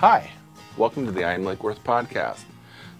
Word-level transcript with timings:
Hi, 0.00 0.30
welcome 0.76 1.06
to 1.06 1.10
the 1.10 1.24
I'm 1.24 1.46
Lake 1.46 1.64
Worth 1.64 1.82
podcast. 1.82 2.42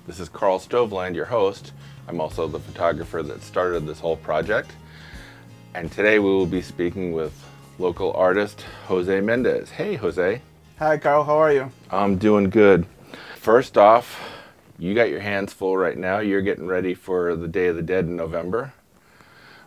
This 0.06 0.18
is 0.18 0.30
Carl 0.30 0.58
Stoveland, 0.58 1.14
your 1.14 1.26
host. 1.26 1.74
I'm 2.08 2.22
also 2.22 2.48
the 2.48 2.58
photographer 2.58 3.22
that 3.22 3.42
started 3.42 3.86
this 3.86 4.00
whole 4.00 4.16
project. 4.16 4.70
And 5.74 5.92
today 5.92 6.18
we 6.18 6.30
will 6.30 6.46
be 6.46 6.62
speaking 6.62 7.12
with 7.12 7.38
local 7.78 8.14
artist 8.14 8.64
Jose 8.86 9.20
Mendez. 9.20 9.68
Hey, 9.68 9.96
Jose. 9.96 10.40
Hi, 10.78 10.96
Carl. 10.96 11.24
How 11.24 11.36
are 11.36 11.52
you? 11.52 11.70
I'm 11.90 12.16
doing 12.16 12.48
good. 12.48 12.86
First 13.34 13.76
off, 13.76 14.18
you 14.78 14.94
got 14.94 15.10
your 15.10 15.20
hands 15.20 15.52
full 15.52 15.76
right 15.76 15.98
now. 15.98 16.20
You're 16.20 16.40
getting 16.40 16.66
ready 16.66 16.94
for 16.94 17.36
the 17.36 17.46
Day 17.46 17.66
of 17.66 17.76
the 17.76 17.82
Dead 17.82 18.06
in 18.06 18.16
November. 18.16 18.72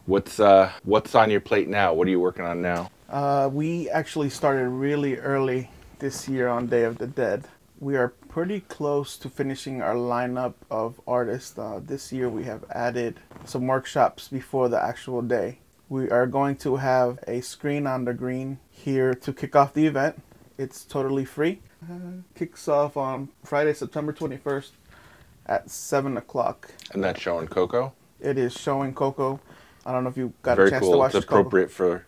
What's 0.07 0.39
uh, 0.39 0.71
what's 0.83 1.13
on 1.13 1.29
your 1.29 1.41
plate 1.41 1.67
now? 1.67 1.93
What 1.93 2.07
are 2.07 2.11
you 2.11 2.19
working 2.19 2.45
on 2.45 2.63
now? 2.63 2.89
Uh, 3.07 3.51
we 3.53 3.87
actually 3.91 4.31
started 4.31 4.67
really 4.69 5.17
early 5.17 5.69
this 5.99 6.27
year 6.27 6.47
on 6.47 6.67
Day 6.67 6.83
of 6.83 6.97
the 6.97 7.07
Dead. 7.07 7.45
We 7.79 7.95
are 7.95 8.09
pretty 8.09 8.61
close 8.61 9.17
to 9.17 9.29
finishing 9.29 9.81
our 9.81 9.95
lineup 9.95 10.53
of 10.69 10.99
artists. 11.07 11.57
Uh, 11.57 11.79
this 11.83 12.11
year 12.11 12.29
we 12.29 12.43
have 12.45 12.65
added 12.71 13.19
some 13.45 13.67
workshops 13.67 14.27
before 14.27 14.67
the 14.69 14.81
actual 14.81 15.21
day. 15.21 15.59
We 15.87 16.09
are 16.09 16.27
going 16.27 16.55
to 16.57 16.77
have 16.77 17.19
a 17.27 17.41
screen 17.41 17.87
on 17.87 18.05
the 18.05 18.13
green 18.13 18.59
here 18.69 19.13
to 19.13 19.33
kick 19.33 19.55
off 19.55 19.73
the 19.73 19.87
event. 19.87 20.21
It's 20.57 20.83
totally 20.83 21.25
free. 21.25 21.61
Uh, 21.89 22.21
kicks 22.35 22.67
off 22.67 22.97
on 22.97 23.29
Friday, 23.43 23.73
September 23.73 24.11
21st 24.11 24.71
at 25.45 25.69
7 25.69 26.17
o'clock. 26.17 26.71
And 26.93 27.03
that's 27.03 27.21
showing 27.21 27.47
Coco. 27.47 27.93
It 28.19 28.37
is 28.37 28.53
showing 28.53 28.93
Coco. 28.93 29.39
I 29.85 29.93
don't 29.93 30.03
know 30.03 30.09
if 30.09 30.17
you 30.17 30.33
got 30.43 30.57
Very 30.57 30.67
a 30.67 30.71
chance 30.71 30.83
cool. 30.83 30.91
to 30.93 30.97
watch 30.97 31.15
it's 31.15 31.25
Coco. 31.25 31.39
appropriate 31.39 31.71
for 31.71 32.05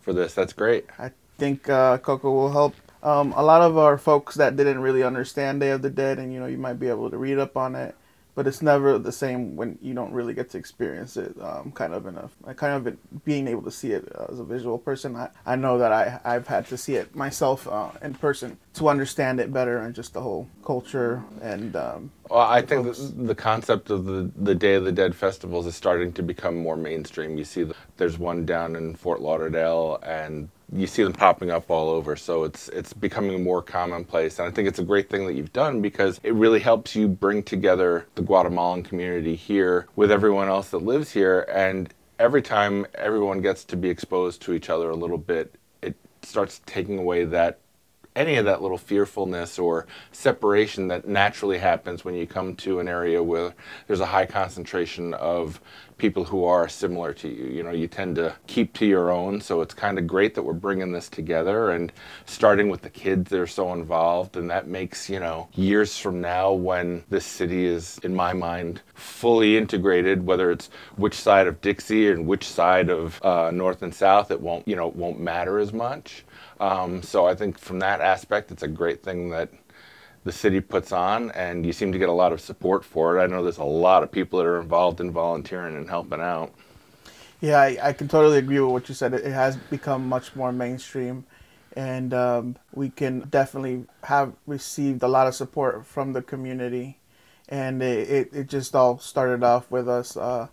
for 0.00 0.12
this. 0.12 0.34
That's 0.34 0.52
great. 0.52 0.86
I 0.98 1.10
think 1.38 1.68
uh, 1.68 1.98
Coco 1.98 2.30
will 2.30 2.52
help 2.52 2.74
um, 3.02 3.32
a 3.36 3.42
lot 3.42 3.62
of 3.62 3.76
our 3.76 3.98
folks 3.98 4.36
that 4.36 4.56
didn't 4.56 4.80
really 4.80 5.02
understand 5.02 5.60
Day 5.60 5.70
of 5.70 5.82
the 5.82 5.90
Dead, 5.90 6.18
and 6.18 6.32
you 6.32 6.40
know, 6.40 6.46
you 6.46 6.58
might 6.58 6.78
be 6.78 6.88
able 6.88 7.10
to 7.10 7.16
read 7.16 7.38
up 7.38 7.56
on 7.56 7.74
it, 7.74 7.96
but 8.34 8.46
it's 8.46 8.62
never 8.62 8.98
the 8.98 9.12
same 9.12 9.56
when 9.56 9.78
you 9.82 9.92
don't 9.92 10.12
really 10.12 10.32
get 10.32 10.48
to 10.50 10.58
experience 10.58 11.16
it. 11.16 11.34
Um, 11.40 11.72
kind 11.72 11.92
of 11.92 12.06
in 12.06 12.16
a, 12.16 12.54
kind 12.54 12.74
of 12.74 12.86
it, 12.86 13.24
being 13.24 13.46
able 13.48 13.62
to 13.62 13.70
see 13.70 13.92
it 13.92 14.10
as 14.30 14.38
a 14.38 14.44
visual 14.44 14.78
person. 14.78 15.16
I, 15.16 15.28
I 15.44 15.56
know 15.56 15.78
that 15.78 15.92
I 15.92 16.20
I've 16.24 16.46
had 16.46 16.66
to 16.68 16.76
see 16.78 16.94
it 16.94 17.14
myself 17.14 17.68
uh, 17.68 17.90
in 18.00 18.14
person 18.14 18.56
to 18.74 18.88
understand 18.88 19.38
it 19.40 19.52
better 19.52 19.78
and 19.78 19.94
just 19.94 20.14
the 20.14 20.20
whole 20.20 20.48
culture 20.64 21.22
and. 21.42 21.76
Um, 21.76 22.10
Well, 22.30 22.40
I 22.40 22.62
think 22.62 22.96
the 23.16 23.34
concept 23.34 23.90
of 23.90 24.06
the, 24.06 24.30
the 24.36 24.54
Day 24.54 24.74
of 24.74 24.84
the 24.84 24.92
Dead 24.92 25.14
festivals 25.14 25.66
is 25.66 25.74
starting 25.76 26.12
to 26.14 26.22
become 26.22 26.56
more 26.56 26.76
mainstream. 26.76 27.36
You 27.36 27.44
see, 27.44 27.64
the, 27.64 27.74
there's 27.98 28.18
one 28.18 28.46
down 28.46 28.76
in 28.76 28.94
Fort 28.94 29.20
Lauderdale, 29.20 29.98
and 30.02 30.48
you 30.72 30.86
see 30.86 31.02
them 31.02 31.12
popping 31.12 31.50
up 31.50 31.70
all 31.70 31.90
over. 31.90 32.16
So 32.16 32.44
it's 32.44 32.68
it's 32.68 32.92
becoming 32.92 33.42
more 33.42 33.62
commonplace, 33.62 34.38
and 34.38 34.48
I 34.48 34.50
think 34.50 34.68
it's 34.68 34.78
a 34.78 34.84
great 34.84 35.10
thing 35.10 35.26
that 35.26 35.34
you've 35.34 35.52
done 35.52 35.80
because 35.82 36.20
it 36.22 36.34
really 36.34 36.60
helps 36.60 36.96
you 36.96 37.08
bring 37.08 37.42
together 37.42 38.06
the 38.14 38.22
Guatemalan 38.22 38.82
community 38.82 39.36
here 39.36 39.86
with 39.96 40.10
everyone 40.10 40.48
else 40.48 40.70
that 40.70 40.78
lives 40.78 41.12
here, 41.12 41.46
and 41.52 41.92
every 42.18 42.42
time 42.42 42.86
everyone 42.94 43.40
gets 43.40 43.64
to 43.64 43.76
be 43.76 43.90
exposed 43.90 44.40
to 44.42 44.52
each 44.54 44.70
other 44.70 44.90
a 44.90 44.96
little 44.96 45.18
bit, 45.18 45.54
it 45.82 45.96
starts 46.22 46.60
taking 46.66 46.98
away 46.98 47.24
that 47.24 47.58
any 48.14 48.36
of 48.36 48.44
that 48.44 48.62
little 48.62 48.78
fearfulness 48.78 49.58
or 49.58 49.86
separation 50.12 50.88
that 50.88 51.08
naturally 51.08 51.58
happens 51.58 52.04
when 52.04 52.14
you 52.14 52.26
come 52.26 52.54
to 52.56 52.80
an 52.80 52.88
area 52.88 53.22
where 53.22 53.54
there's 53.86 54.00
a 54.00 54.06
high 54.06 54.26
concentration 54.26 55.14
of 55.14 55.60
people 55.98 56.24
who 56.24 56.44
are 56.44 56.68
similar 56.68 57.12
to 57.12 57.28
you. 57.28 57.44
You 57.44 57.62
know, 57.62 57.70
you 57.70 57.86
tend 57.86 58.16
to 58.16 58.34
keep 58.46 58.72
to 58.74 58.86
your 58.86 59.10
own, 59.10 59.40
so 59.40 59.60
it's 59.60 59.72
kind 59.72 59.98
of 59.98 60.06
great 60.06 60.34
that 60.34 60.42
we're 60.42 60.52
bringing 60.52 60.90
this 60.90 61.08
together 61.08 61.70
and 61.70 61.92
starting 62.26 62.68
with 62.68 62.82
the 62.82 62.90
kids 62.90 63.30
that 63.30 63.38
are 63.38 63.46
so 63.46 63.72
involved, 63.72 64.36
and 64.36 64.50
that 64.50 64.66
makes, 64.66 65.08
you 65.08 65.20
know, 65.20 65.48
years 65.54 65.96
from 65.96 66.20
now 66.20 66.52
when 66.52 67.04
this 67.08 67.24
city 67.24 67.66
is, 67.66 67.98
in 68.02 68.14
my 68.14 68.32
mind, 68.32 68.82
fully 68.94 69.56
integrated, 69.56 70.26
whether 70.26 70.50
it's 70.50 70.70
which 70.96 71.14
side 71.14 71.46
of 71.46 71.60
Dixie 71.60 72.10
and 72.10 72.26
which 72.26 72.48
side 72.48 72.90
of 72.90 73.24
uh, 73.24 73.50
North 73.52 73.82
and 73.82 73.94
South, 73.94 74.32
it 74.32 74.40
won't, 74.40 74.66
you 74.66 74.74
know, 74.74 74.88
it 74.88 74.96
won't 74.96 75.20
matter 75.20 75.58
as 75.58 75.72
much. 75.72 76.24
Um, 76.62 77.02
so 77.02 77.26
I 77.26 77.34
think 77.34 77.58
from 77.58 77.80
that 77.80 78.00
aspect, 78.00 78.52
it's 78.52 78.62
a 78.62 78.68
great 78.68 79.02
thing 79.02 79.30
that 79.30 79.50
the 80.22 80.30
city 80.30 80.60
puts 80.60 80.92
on, 80.92 81.32
and 81.32 81.66
you 81.66 81.72
seem 81.72 81.90
to 81.90 81.98
get 81.98 82.08
a 82.08 82.12
lot 82.12 82.32
of 82.32 82.40
support 82.40 82.84
for 82.84 83.18
it. 83.18 83.20
I 83.20 83.26
know 83.26 83.42
there's 83.42 83.58
a 83.58 83.64
lot 83.64 84.04
of 84.04 84.12
people 84.12 84.38
that 84.38 84.46
are 84.46 84.60
involved 84.60 85.00
in 85.00 85.10
volunteering 85.10 85.76
and 85.76 85.90
helping 85.90 86.20
out. 86.20 86.54
Yeah, 87.40 87.58
I, 87.58 87.78
I 87.82 87.92
can 87.92 88.06
totally 88.06 88.38
agree 88.38 88.60
with 88.60 88.70
what 88.70 88.88
you 88.88 88.94
said. 88.94 89.12
It, 89.12 89.24
has 89.24 89.56
become 89.56 90.08
much 90.08 90.36
more 90.36 90.52
mainstream, 90.52 91.26
and 91.74 92.14
um, 92.14 92.56
we 92.72 92.90
can 92.90 93.22
definitely 93.28 93.86
have 94.04 94.32
received 94.46 95.02
a 95.02 95.08
lot 95.08 95.26
of 95.26 95.34
support 95.34 95.84
from 95.84 96.12
the 96.12 96.22
community. 96.22 96.98
And 97.48 97.82
it, 97.82 98.08
it, 98.08 98.32
it 98.32 98.46
just 98.46 98.76
all 98.76 99.00
started 99.00 99.42
off 99.42 99.68
with 99.68 99.88
us 99.88 100.16
uh, 100.16 100.46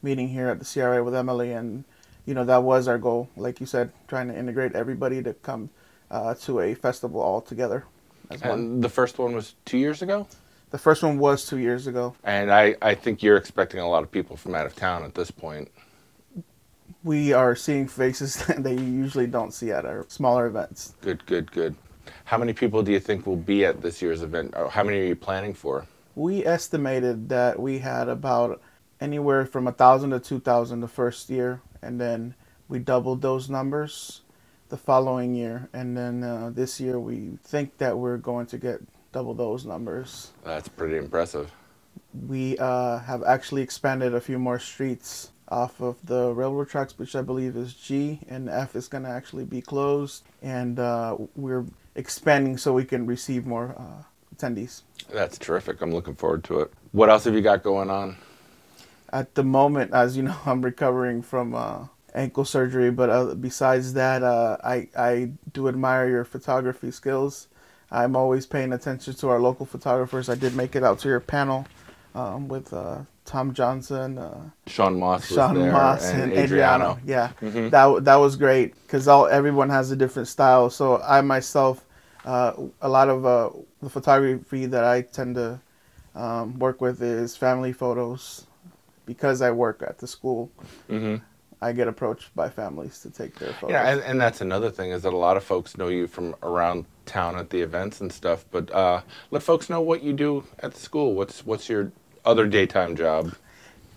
meeting 0.00 0.28
here 0.28 0.48
at 0.48 0.60
the 0.60 0.64
CRA 0.64 1.02
with 1.02 1.16
Emily, 1.16 1.50
and 1.50 1.82
you 2.26 2.34
know 2.34 2.44
that 2.44 2.62
was 2.62 2.88
our 2.88 2.98
goal. 2.98 3.28
Like 3.36 3.60
you 3.60 3.66
said, 3.66 3.90
trying 4.08 4.28
to 4.28 4.38
integrate 4.38 4.74
everybody 4.74 5.22
to 5.22 5.32
come 5.34 5.70
uh, 6.10 6.34
to 6.34 6.60
a 6.60 6.74
festival 6.74 7.20
all 7.20 7.40
together 7.40 7.84
as 8.30 8.40
one. 8.42 8.50
And 8.58 8.84
the 8.84 8.88
first 8.88 9.18
one 9.18 9.34
was 9.34 9.54
two 9.64 9.78
years 9.78 10.02
ago, 10.02 10.26
The 10.70 10.78
first 10.78 11.02
one 11.02 11.18
was 11.18 11.46
two 11.46 11.58
years 11.58 11.86
ago. 11.86 12.14
and 12.24 12.52
I, 12.52 12.76
I 12.82 12.94
think 12.94 13.22
you're 13.22 13.36
expecting 13.36 13.80
a 13.80 13.88
lot 13.88 14.02
of 14.02 14.10
people 14.10 14.36
from 14.36 14.54
out 14.54 14.66
of 14.66 14.74
town 14.76 15.04
at 15.04 15.14
this 15.14 15.30
point. 15.30 15.70
We 17.04 17.32
are 17.32 17.54
seeing 17.54 17.86
faces 17.86 18.36
that 18.46 18.72
you 18.72 18.84
usually 18.84 19.26
don't 19.28 19.52
see 19.54 19.70
at 19.70 19.84
our 19.84 20.04
smaller 20.08 20.46
events. 20.46 20.94
Good, 21.00 21.24
good, 21.26 21.50
good. 21.52 21.76
How 22.24 22.38
many 22.38 22.52
people 22.52 22.82
do 22.82 22.92
you 22.92 23.00
think 23.00 23.26
will 23.26 23.36
be 23.36 23.64
at 23.64 23.80
this 23.82 24.02
year's 24.02 24.22
event? 24.22 24.54
Or 24.56 24.68
how 24.68 24.82
many 24.82 24.98
are 25.00 25.04
you 25.04 25.16
planning 25.16 25.54
for? 25.54 25.86
We 26.16 26.44
estimated 26.46 27.28
that 27.28 27.60
we 27.60 27.78
had 27.78 28.08
about 28.08 28.60
anywhere 29.00 29.44
from 29.46 29.66
a 29.68 29.72
thousand 29.72 30.10
to 30.10 30.20
two 30.20 30.40
thousand 30.40 30.80
the 30.80 30.88
first 30.88 31.28
year, 31.30 31.60
and 31.82 32.00
then 32.00 32.34
we 32.68 32.78
doubled 32.78 33.22
those 33.22 33.48
numbers 33.48 34.22
the 34.68 34.76
following 34.76 35.34
year, 35.34 35.68
and 35.72 35.96
then 35.96 36.22
uh, 36.22 36.50
this 36.52 36.80
year 36.80 36.98
we 36.98 37.38
think 37.44 37.78
that 37.78 37.96
we're 37.96 38.16
going 38.16 38.46
to 38.46 38.58
get 38.58 38.80
double 39.12 39.34
those 39.34 39.64
numbers. 39.64 40.32
That's 40.44 40.68
pretty 40.68 40.96
impressive. 40.96 41.52
We 42.26 42.58
uh, 42.58 42.98
have 42.98 43.22
actually 43.22 43.62
expanded 43.62 44.14
a 44.14 44.20
few 44.20 44.38
more 44.38 44.58
streets 44.58 45.30
off 45.48 45.80
of 45.80 45.96
the 46.04 46.32
railroad 46.32 46.68
tracks, 46.68 46.98
which 46.98 47.14
I 47.14 47.22
believe 47.22 47.56
is 47.56 47.74
G, 47.74 48.18
and 48.28 48.48
F 48.48 48.74
is 48.74 48.88
going 48.88 49.04
to 49.04 49.10
actually 49.10 49.44
be 49.44 49.60
closed, 49.60 50.24
and 50.42 50.78
uh, 50.78 51.16
we're 51.36 51.64
expanding 51.94 52.58
so 52.58 52.72
we 52.72 52.84
can 52.84 53.06
receive 53.06 53.46
more 53.46 53.74
uh, 53.78 54.02
attendees. 54.34 54.82
That's 55.10 55.38
terrific. 55.38 55.80
I'm 55.80 55.92
looking 55.92 56.14
forward 56.14 56.42
to 56.44 56.60
it. 56.60 56.72
What 56.92 57.08
else 57.08 57.24
have 57.24 57.34
you 57.34 57.42
got 57.42 57.62
going 57.62 57.90
on? 57.90 58.16
At 59.12 59.34
the 59.34 59.44
moment, 59.44 59.92
as 59.92 60.16
you 60.16 60.22
know, 60.24 60.36
I'm 60.46 60.62
recovering 60.62 61.22
from 61.22 61.54
uh, 61.54 61.86
ankle 62.14 62.44
surgery. 62.44 62.90
But 62.90 63.10
uh, 63.10 63.34
besides 63.34 63.94
that, 63.94 64.22
uh, 64.22 64.56
I 64.62 64.88
I 64.96 65.30
do 65.52 65.68
admire 65.68 66.08
your 66.08 66.24
photography 66.24 66.90
skills. 66.90 67.48
I'm 67.90 68.16
always 68.16 68.46
paying 68.46 68.72
attention 68.72 69.14
to 69.14 69.28
our 69.28 69.38
local 69.38 69.64
photographers. 69.64 70.28
I 70.28 70.34
did 70.34 70.56
make 70.56 70.74
it 70.74 70.82
out 70.82 70.98
to 71.00 71.08
your 71.08 71.20
panel 71.20 71.66
um, 72.16 72.48
with 72.48 72.72
uh, 72.72 72.98
Tom 73.24 73.52
Johnson, 73.54 74.18
uh, 74.18 74.50
Sean 74.66 74.98
Moss 74.98 75.28
was 75.30 75.36
Sean 75.36 75.54
there, 75.54 75.72
Moss, 75.72 76.04
and, 76.10 76.22
and, 76.22 76.32
Adriano. 76.32 76.92
Adriano. 76.92 76.98
Yeah, 77.04 77.30
Mhm. 77.42 77.70
that 77.70 78.04
that 78.04 78.16
was 78.16 78.36
great 78.36 78.74
because 78.82 79.06
all 79.06 79.26
everyone 79.26 79.68
has 79.70 79.90
a 79.90 79.96
different 79.96 80.28
style. 80.28 80.70
So 80.70 81.00
I 81.02 81.20
myself, 81.20 81.84
uh, 82.24 82.52
a 82.80 82.88
lot 82.88 83.08
of 83.08 83.26
uh, 83.26 83.50
the 83.82 83.90
photography 83.90 84.66
that 84.66 84.84
I 84.84 85.02
tend 85.02 85.34
to 85.36 85.60
um, 86.14 86.58
work 86.58 86.80
with 86.80 87.02
is 87.02 87.36
family 87.36 87.72
photos 87.72 88.45
because 89.06 89.40
I 89.40 89.50
work 89.50 89.82
at 89.82 89.98
the 89.98 90.06
school. 90.06 90.50
hmm 90.88 91.16
I 91.62 91.72
get 91.72 91.88
approached 91.88 92.34
by 92.36 92.50
families 92.50 92.98
to 93.00 93.10
take 93.10 93.38
their 93.38 93.52
photos. 93.54 93.70
Yeah, 93.70 93.88
and, 93.88 94.02
and 94.02 94.20
that's 94.20 94.42
another 94.42 94.70
thing 94.70 94.90
is 94.90 95.02
that 95.04 95.14
a 95.14 95.16
lot 95.16 95.38
of 95.38 95.42
folks 95.42 95.78
know 95.78 95.88
you 95.88 96.06
from 96.06 96.34
around 96.42 96.84
town 97.06 97.36
at 97.36 97.48
the 97.48 97.62
events 97.62 98.02
and 98.02 98.12
stuff. 98.12 98.44
But 98.50 98.70
uh, 98.70 99.00
let 99.30 99.42
folks 99.42 99.70
know 99.70 99.80
what 99.80 100.02
you 100.02 100.12
do 100.12 100.44
at 100.60 100.74
the 100.74 100.80
school. 100.80 101.14
What's 101.14 101.46
what's 101.46 101.68
your 101.68 101.92
other 102.26 102.46
daytime 102.46 102.94
job? 102.94 103.32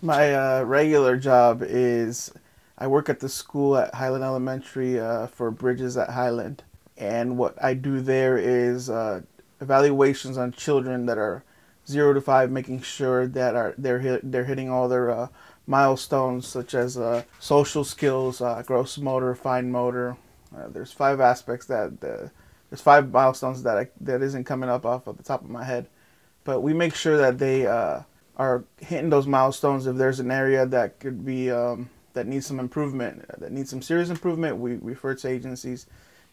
My 0.02 0.34
uh, 0.34 0.64
regular 0.64 1.18
job 1.18 1.62
is 1.62 2.32
I 2.78 2.88
work 2.88 3.10
at 3.10 3.20
the 3.20 3.28
school 3.28 3.76
at 3.76 3.94
Highland 3.94 4.24
Elementary 4.24 4.98
uh, 4.98 5.28
for 5.28 5.52
Bridges 5.52 5.98
at 5.98 6.12
Highland, 6.12 6.64
and 6.98 7.38
what 7.38 7.62
I 7.62 7.74
do 7.74 8.00
there 8.00 8.38
is 8.38 8.90
uh, 8.90 9.22
evaluations 9.60 10.38
on 10.38 10.54
children 10.54 11.06
that 11.08 11.18
are 11.18 11.44
zero 11.90 12.14
to 12.14 12.22
five, 12.22 12.52
making 12.52 12.82
sure 12.82 13.28
that 13.28 13.56
are 13.56 13.74
they're 13.78 14.00
hit, 14.00 14.32
they're 14.32 14.46
hitting 14.46 14.70
all 14.70 14.88
their 14.88 15.12
uh, 15.12 15.28
milestones 15.68 16.48
such 16.48 16.74
as 16.74 16.98
uh, 16.98 17.24
social 17.40 17.84
skills, 17.84 18.42
uh, 18.42 18.62
gross 18.66 18.98
motor, 18.98 19.36
fine 19.36 19.72
motor. 19.72 20.16
Uh, 20.56 20.68
there's 20.70 20.92
five 20.92 21.20
aspects 21.20 21.66
that 21.68 22.00
there's 22.00 22.82
five 22.82 23.12
milestones 23.12 23.64
that 23.64 23.78
I, 23.78 23.88
that 24.02 24.22
isn't 24.22 24.46
coming 24.46 24.70
up 24.70 24.86
off 24.86 25.08
of 25.08 25.18
the 25.18 25.24
top 25.24 25.42
of 25.44 25.50
my 25.50 25.64
head, 25.64 25.88
but 26.44 26.62
we 26.62 26.74
make 26.74 26.96
sure 26.96 27.18
that 27.18 27.38
they 27.38 27.68
uh, 27.68 28.02
are 28.38 28.64
hitting 28.78 29.10
those 29.10 29.28
milestones. 29.28 29.88
If 29.88 29.96
there's 29.98 30.20
an 30.20 30.32
area 30.32 30.66
that 30.66 31.00
could 31.00 31.26
be 31.26 31.52
um, 31.52 31.90
that 32.14 32.28
needs 32.28 32.46
some 32.46 32.60
improvement, 32.60 33.26
uh, 33.30 33.38
that 33.40 33.52
needs 33.52 33.70
some 33.70 33.82
serious 33.82 34.10
improvement, 34.10 34.58
we 34.58 34.76
refer 34.76 35.16
to 35.16 35.28
agencies 35.28 35.88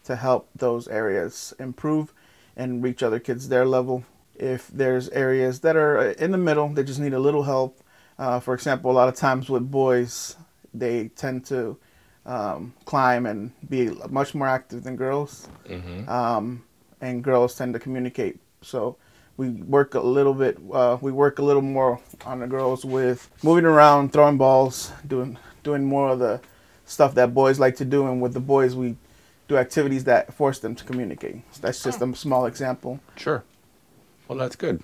to 0.05 0.15
help 0.15 0.47
those 0.55 0.87
areas 0.87 1.53
improve. 1.59 2.13
and 2.57 2.83
reach 2.83 3.03
other 3.03 3.19
kids 3.19 3.47
their 3.47 3.65
level. 3.65 4.03
If 4.39 4.67
there's 4.69 5.09
areas 5.09 5.59
that 5.61 5.75
are 5.75 6.11
in 6.11 6.31
the 6.31 6.37
middle, 6.37 6.69
they 6.69 6.83
just 6.83 6.99
need 6.99 7.13
a 7.13 7.19
little 7.19 7.43
help. 7.43 7.79
Uh, 8.19 8.39
for 8.39 8.53
example, 8.53 8.91
a 8.91 8.93
lot 8.93 9.07
of 9.07 9.15
times 9.15 9.49
with 9.49 9.69
boys, 9.69 10.35
they 10.73 11.09
tend 11.09 11.45
to 11.45 11.77
um, 12.25 12.73
climb 12.85 13.25
and 13.25 13.51
be 13.69 13.89
much 14.09 14.33
more 14.35 14.47
active 14.47 14.83
than 14.83 14.95
girls, 14.95 15.47
Mm-hmm. 15.67 16.09
um, 16.09 16.63
and 17.01 17.23
girls 17.23 17.55
tend 17.55 17.73
to 17.73 17.79
communicate. 17.79 18.39
So 18.61 18.97
we 19.37 19.49
work 19.49 19.93
a 19.95 19.99
little 19.99 20.33
bit. 20.33 20.57
Uh, 20.73 20.97
we 20.99 21.11
work 21.11 21.39
a 21.39 21.43
little 21.43 21.61
more 21.61 21.99
on 22.25 22.39
the 22.39 22.47
girls 22.47 22.83
with 22.83 23.29
moving 23.43 23.65
around, 23.65 24.13
throwing 24.13 24.37
balls, 24.37 24.91
doing 25.07 25.37
doing 25.63 25.85
more 25.85 26.09
of 26.09 26.19
the 26.19 26.41
stuff 26.85 27.13
that 27.15 27.33
boys 27.33 27.59
like 27.59 27.75
to 27.77 27.85
do, 27.85 28.07
and 28.07 28.21
with 28.21 28.33
the 28.33 28.39
boys 28.39 28.75
we 28.75 28.95
do 29.47 29.57
activities 29.57 30.03
that 30.05 30.33
force 30.33 30.59
them 30.59 30.75
to 30.75 30.83
communicate. 30.83 31.37
So 31.51 31.61
that's 31.61 31.81
just 31.83 32.01
a 32.01 32.15
small 32.15 32.45
example. 32.47 32.99
Sure. 33.15 33.43
Well, 34.27 34.37
that's 34.37 34.57
good. 34.57 34.83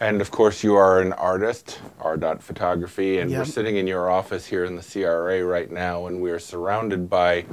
And 0.00 0.20
of 0.20 0.30
course, 0.30 0.64
you 0.64 0.74
are 0.76 1.00
an 1.00 1.12
artist, 1.12 1.78
R. 2.00 2.16
Dot 2.16 2.42
Photography, 2.42 3.18
and 3.18 3.30
we're 3.30 3.44
sitting 3.44 3.76
in 3.76 3.86
your 3.86 4.10
office 4.10 4.46
here 4.46 4.64
in 4.64 4.76
the 4.76 4.82
CRA 4.82 5.44
right 5.44 5.70
now, 5.70 6.06
and 6.06 6.20
we 6.22 6.30
are 6.30 6.38
surrounded 6.38 7.08
by 7.10 7.44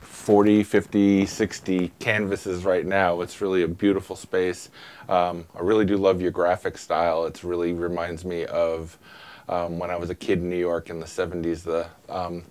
40, 0.00 0.62
50, 0.62 1.26
60 1.26 1.92
canvases 1.98 2.64
right 2.64 2.84
now. 2.84 3.22
It's 3.22 3.40
really 3.40 3.62
a 3.62 3.68
beautiful 3.68 4.14
space. 4.14 4.68
Um, 5.08 5.46
I 5.56 5.60
really 5.60 5.86
do 5.86 5.96
love 5.96 6.20
your 6.20 6.30
graphic 6.30 6.76
style. 6.76 7.24
It 7.24 7.42
really 7.42 7.72
reminds 7.72 8.24
me 8.26 8.44
of 8.44 8.98
um, 9.48 9.78
when 9.78 9.90
I 9.90 9.96
was 9.96 10.10
a 10.10 10.14
kid 10.14 10.40
in 10.40 10.50
New 10.50 10.56
York 10.58 10.90
in 10.90 11.00
the 11.00 11.06
70s. 11.06 11.62
The 11.62 11.86
um, 12.14 12.44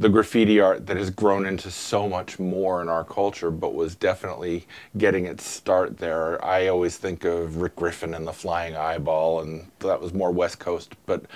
the 0.00 0.08
graffiti 0.08 0.58
art 0.58 0.86
that 0.86 0.96
has 0.96 1.10
grown 1.10 1.44
into 1.44 1.70
so 1.70 2.08
much 2.08 2.38
more 2.38 2.80
in 2.80 2.88
our 2.88 3.04
culture, 3.04 3.50
but 3.50 3.74
was 3.74 3.94
definitely 3.94 4.66
getting 4.96 5.26
its 5.26 5.44
start 5.44 5.98
there. 5.98 6.42
I 6.42 6.68
always 6.68 6.96
think 6.96 7.24
of 7.24 7.56
Rick 7.58 7.76
Griffin 7.76 8.14
and 8.14 8.26
the 8.26 8.32
Flying 8.32 8.74
Eyeball, 8.74 9.40
and 9.40 9.70
that 9.80 10.00
was 10.00 10.14
more 10.14 10.30
West 10.30 10.58
Coast. 10.58 10.94
But 11.04 11.26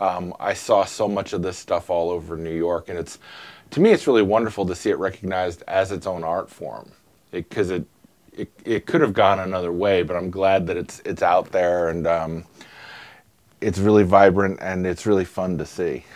um, 0.00 0.32
I 0.40 0.54
saw 0.54 0.86
so 0.86 1.06
much 1.06 1.34
of 1.34 1.42
this 1.42 1.58
stuff 1.58 1.90
all 1.90 2.08
over 2.08 2.38
New 2.38 2.56
York, 2.56 2.88
and 2.88 2.98
it's 2.98 3.18
to 3.72 3.80
me, 3.80 3.90
it's 3.90 4.06
really 4.06 4.22
wonderful 4.22 4.64
to 4.66 4.74
see 4.74 4.88
it 4.88 4.98
recognized 4.98 5.62
as 5.68 5.92
its 5.92 6.06
own 6.06 6.24
art 6.24 6.48
form, 6.48 6.92
because 7.30 7.70
it, 7.70 7.84
it 8.32 8.50
it 8.64 8.86
could 8.86 9.02
have 9.02 9.12
gone 9.12 9.38
another 9.38 9.70
way. 9.70 10.02
But 10.02 10.16
I'm 10.16 10.30
glad 10.30 10.66
that 10.68 10.78
it's 10.78 11.02
it's 11.04 11.22
out 11.22 11.52
there 11.52 11.90
and 11.90 12.06
um, 12.06 12.44
it's 13.60 13.78
really 13.78 14.04
vibrant 14.04 14.60
and 14.62 14.86
it's 14.86 15.04
really 15.04 15.26
fun 15.26 15.58
to 15.58 15.66
see. 15.66 16.06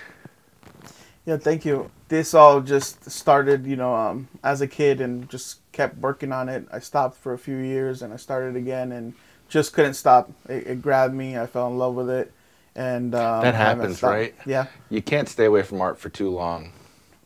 Yeah, 1.26 1.36
thank 1.36 1.66
you. 1.66 1.90
This 2.08 2.32
all 2.34 2.60
just 2.60 3.10
started, 3.10 3.66
you 3.66 3.76
know, 3.76 3.94
um, 3.94 4.28
as 4.42 4.60
a 4.60 4.66
kid 4.66 5.00
and 5.00 5.28
just 5.28 5.60
kept 5.72 5.98
working 5.98 6.32
on 6.32 6.48
it. 6.48 6.66
I 6.72 6.78
stopped 6.78 7.16
for 7.18 7.34
a 7.34 7.38
few 7.38 7.56
years 7.56 8.02
and 8.02 8.12
I 8.12 8.16
started 8.16 8.56
again 8.56 8.92
and 8.92 9.14
just 9.48 9.72
couldn't 9.72 9.94
stop. 9.94 10.30
It, 10.48 10.66
it 10.66 10.82
grabbed 10.82 11.14
me. 11.14 11.38
I 11.38 11.46
fell 11.46 11.68
in 11.68 11.78
love 11.78 11.94
with 11.94 12.10
it, 12.10 12.32
and 12.74 13.14
um, 13.14 13.42
That 13.42 13.54
happens, 13.54 14.02
right? 14.02 14.34
Yeah. 14.46 14.66
You 14.90 15.02
can't 15.02 15.28
stay 15.28 15.46
away 15.46 15.62
from 15.62 15.80
art 15.80 15.98
for 15.98 16.08
too 16.08 16.30
long. 16.30 16.72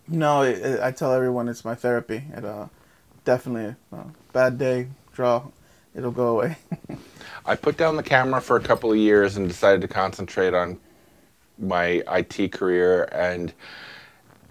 No, 0.09 0.43
it, 0.43 0.59
it, 0.59 0.81
I 0.81 0.91
tell 0.91 1.13
everyone 1.13 1.49
it's 1.49 1.65
my 1.65 1.75
therapy. 1.75 2.25
It 2.37 2.45
uh, 2.45 2.67
definitely 3.25 3.75
uh, 3.93 4.05
bad 4.33 4.59
day, 4.59 4.89
draw, 5.13 5.45
it'll 5.95 6.11
go 6.11 6.29
away. 6.29 6.57
I 7.47 7.57
put 7.57 7.77
down 7.77 7.97
the 7.97 8.03
camera 8.03 8.41
for 8.41 8.57
a 8.57 8.61
couple 8.61 8.91
of 8.93 8.99
years 8.99 9.37
and 9.37 9.49
decided 9.49 9.81
to 9.83 9.89
concentrate 9.89 10.55
on 10.55 10.79
my 11.59 12.03
IT 12.09 12.53
career 12.53 13.09
and 13.13 13.53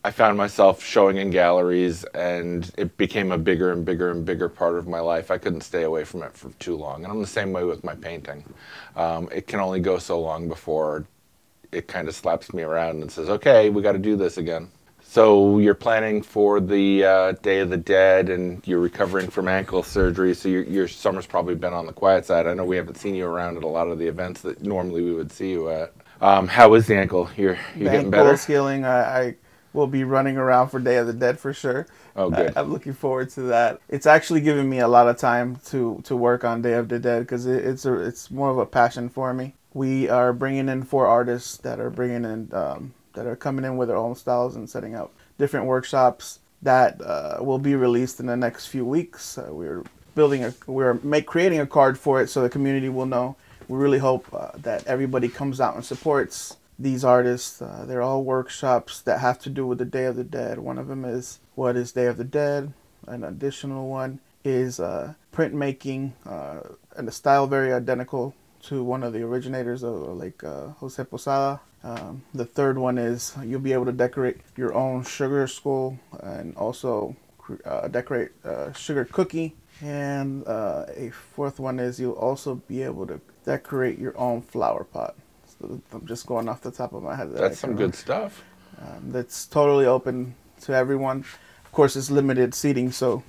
I 0.04 0.10
found 0.12 0.36
myself 0.36 0.84
showing 0.84 1.18
in 1.18 1.30
galleries 1.30 2.04
and 2.16 2.72
it 2.78 2.98
became 2.98 3.32
a 3.32 3.38
bigger 3.38 3.72
and 3.72 3.86
bigger 3.86 4.10
and 4.10 4.26
bigger 4.26 4.50
part 4.50 4.76
of 4.76 4.88
my 4.88 5.00
life. 5.00 5.30
I 5.30 5.38
couldn't 5.38 5.62
stay 5.62 5.84
away 5.84 6.06
from 6.06 6.24
it 6.24 6.34
for 6.36 6.50
too 6.54 6.76
long. 6.76 7.04
And 7.04 7.14
I'm 7.14 7.22
the 7.22 7.28
same 7.28 7.54
way 7.54 7.64
with 7.64 7.84
my 7.84 7.94
painting. 7.94 8.44
Um, 8.96 9.30
it 9.32 9.46
can 9.46 9.60
only 9.60 9.80
go 9.80 10.00
so 10.00 10.20
long 10.20 10.48
before 10.48 11.06
it 11.72 11.88
kind 11.88 12.08
of 12.08 12.16
slaps 12.16 12.54
me 12.54 12.64
around 12.64 13.02
and 13.02 13.12
says, 13.12 13.30
okay, 13.30 13.70
we 13.70 13.82
got 13.82 13.94
to 13.94 14.00
do 14.00 14.16
this 14.16 14.38
again. 14.38 14.70
So 15.02 15.60
you're 15.60 15.74
planning 15.74 16.22
for 16.22 16.60
the 16.62 17.04
uh, 17.04 17.32
Day 17.34 17.60
of 17.60 17.70
the 17.70 17.76
Dead, 17.76 18.30
and 18.30 18.66
you're 18.66 18.80
recovering 18.80 19.30
from 19.30 19.50
ankle 19.50 19.84
surgery. 19.84 20.34
So 20.34 20.48
your, 20.48 20.64
your 20.64 20.88
summer's 20.88 21.26
probably 21.26 21.56
been 21.56 21.74
on 21.74 21.86
the 21.86 21.92
quiet 21.92 22.26
side. 22.26 22.48
I 22.48 22.54
know 22.54 22.64
we 22.64 22.78
haven't 22.78 22.96
seen 22.96 23.16
you 23.16 23.26
around 23.26 23.58
at 23.58 23.64
a 23.64 23.68
lot 23.68 23.90
of 23.90 24.00
the 24.00 24.08
events 24.08 24.40
that 24.42 24.62
normally 24.62 25.02
we 25.02 25.14
would 25.14 25.32
see 25.32 25.52
you 25.52 25.70
at. 25.70 25.94
Um, 26.22 26.48
how 26.48 26.74
is 26.76 26.88
the 26.88 26.96
ankle? 26.96 27.30
You're 27.36 27.58
you 27.76 27.84
getting 27.84 28.10
better? 28.10 28.24
ankle's 28.24 28.46
healing. 28.46 28.86
I, 28.86 29.20
I 29.20 29.36
will 29.74 29.88
be 29.88 30.04
running 30.04 30.38
around 30.38 30.70
for 30.70 30.80
Day 30.80 30.98
of 30.98 31.08
the 31.08 31.14
Dead 31.14 31.40
for 31.40 31.54
sure. 31.54 31.88
Oh, 32.16 32.30
good. 32.30 32.54
I, 32.56 32.62
am 32.62 32.72
looking 32.72 32.94
forward 32.94 33.30
to 33.32 33.42
that. 33.44 33.80
It's 33.90 34.06
actually 34.06 34.42
giving 34.42 34.70
me 34.70 34.80
a 34.80 34.88
lot 34.88 35.08
of 35.08 35.18
time 35.18 35.58
to 35.68 36.02
to 36.06 36.16
work 36.16 36.44
on 36.44 36.62
Day 36.62 36.74
of 36.74 36.90
the 36.90 37.00
Dead 37.00 37.22
because 37.22 37.46
it, 37.46 37.66
it's 37.66 37.86
a 37.86 37.94
it's 37.94 38.32
more 38.32 38.50
of 38.50 38.58
a 38.58 38.66
passion 38.66 39.10
for 39.10 39.34
me. 39.34 39.54
We 39.74 40.10
are 40.10 40.34
bringing 40.34 40.68
in 40.68 40.84
four 40.84 41.08
artists 41.08 41.58
that 41.58 41.80
are 41.80 41.90
bringing 41.90 42.26
in 42.26 42.50
um, 42.54 42.94
that 43.14 43.26
are 43.26 43.36
coming 43.36 43.66
in 43.66 43.78
with 43.78 43.88
their 43.88 43.98
own 43.98 44.16
styles 44.16 44.56
and 44.56 44.70
setting 44.70 44.96
up 44.96 45.14
different 45.38 45.66
workshops 45.66 46.40
that 46.62 47.02
uh, 47.02 47.38
will 47.42 47.60
be 47.60 47.76
released 47.76 48.20
in 48.20 48.26
the 48.26 48.38
next 48.38 48.68
few 48.68 48.86
weeks. 48.86 49.38
Uh, 49.38 49.48
we're 49.50 49.84
building 50.16 50.44
a 50.44 50.54
we're 50.68 50.96
make 50.96 51.26
creating 51.26 51.60
a 51.60 51.66
card 51.66 51.98
for 51.98 52.22
it 52.22 52.30
so 52.30 52.42
the 52.42 52.50
community 52.50 52.90
will 52.90 53.06
know. 53.06 53.36
We 53.68 53.78
really 53.78 54.00
hope 54.00 54.28
uh, 54.34 54.50
that 54.58 54.86
everybody 54.86 55.30
comes 55.30 55.62
out 55.62 55.76
and 55.76 55.86
supports 55.86 56.58
these 56.82 57.04
artists. 57.04 57.62
Uh, 57.62 57.86
they're 57.88 58.02
all 58.02 58.24
workshops 58.24 59.02
that 59.02 59.20
have 59.20 59.40
to 59.40 59.50
do 59.50 59.66
with 59.66 59.78
the 59.78 59.86
Day 59.86 60.06
of 60.06 60.16
the 60.16 60.24
Dead. 60.24 60.60
One 60.60 60.78
of 60.78 60.88
them 60.88 61.06
is 61.06 61.40
what 61.56 61.76
is 61.76 61.92
Day 61.92 62.06
of 62.08 62.18
the 62.18 62.24
Dead. 62.24 62.74
An 63.08 63.24
additional 63.24 63.88
one 63.88 64.20
is 64.44 64.80
uh, 64.80 65.14
printmaking, 65.34 66.14
uh, 66.26 66.62
and 66.96 67.08
the 67.08 67.12
style 67.12 67.48
very 67.48 67.74
identical 67.74 68.34
to 68.64 68.84
one 68.84 69.04
of 69.04 69.14
the 69.14 69.24
originators 69.24 69.84
of 69.84 69.94
like 70.18 70.44
uh, 70.44 70.68
Jose 70.80 71.04
Posada. 71.04 71.62
Um, 71.84 72.24
the 72.34 72.46
third 72.46 72.78
one 72.78 72.98
is 72.98 73.36
you'll 73.44 73.60
be 73.60 73.74
able 73.74 73.86
to 73.86 73.92
decorate 73.92 74.38
your 74.56 74.74
own 74.74 75.04
sugar 75.04 75.48
skull 75.48 75.98
and 76.22 76.56
also 76.56 77.16
uh, 77.66 77.88
decorate 77.88 78.32
a 78.44 78.74
sugar 78.74 79.06
cookie. 79.06 79.56
And 79.82 80.48
uh, 80.48 80.86
a 80.96 81.10
fourth 81.10 81.60
one 81.60 81.80
is 81.80 82.00
you'll 82.00 82.14
also 82.14 82.56
be 82.56 82.84
able 82.84 83.08
to 83.08 83.20
decorate 83.46 83.98
your 83.98 84.16
own 84.18 84.42
flower 84.42 84.84
pot. 84.84 85.16
I'm 85.64 86.06
just 86.06 86.26
going 86.26 86.48
off 86.50 86.62
the 86.62 86.72
top 86.72 86.94
of 86.94 87.04
my 87.04 87.16
head. 87.16 87.32
that 87.32 87.40
That's 87.42 87.60
some 87.60 87.76
good 87.76 87.96
stuff. 87.96 88.44
um, 88.80 89.12
that's 89.12 89.46
totally 89.46 89.86
open 89.86 90.36
to 90.62 90.74
everyone. 90.74 91.26
Of 91.66 91.72
course, 91.72 91.96
it's 91.96 92.12
limited 92.12 92.54
seating, 92.54 92.92
so 92.92 93.24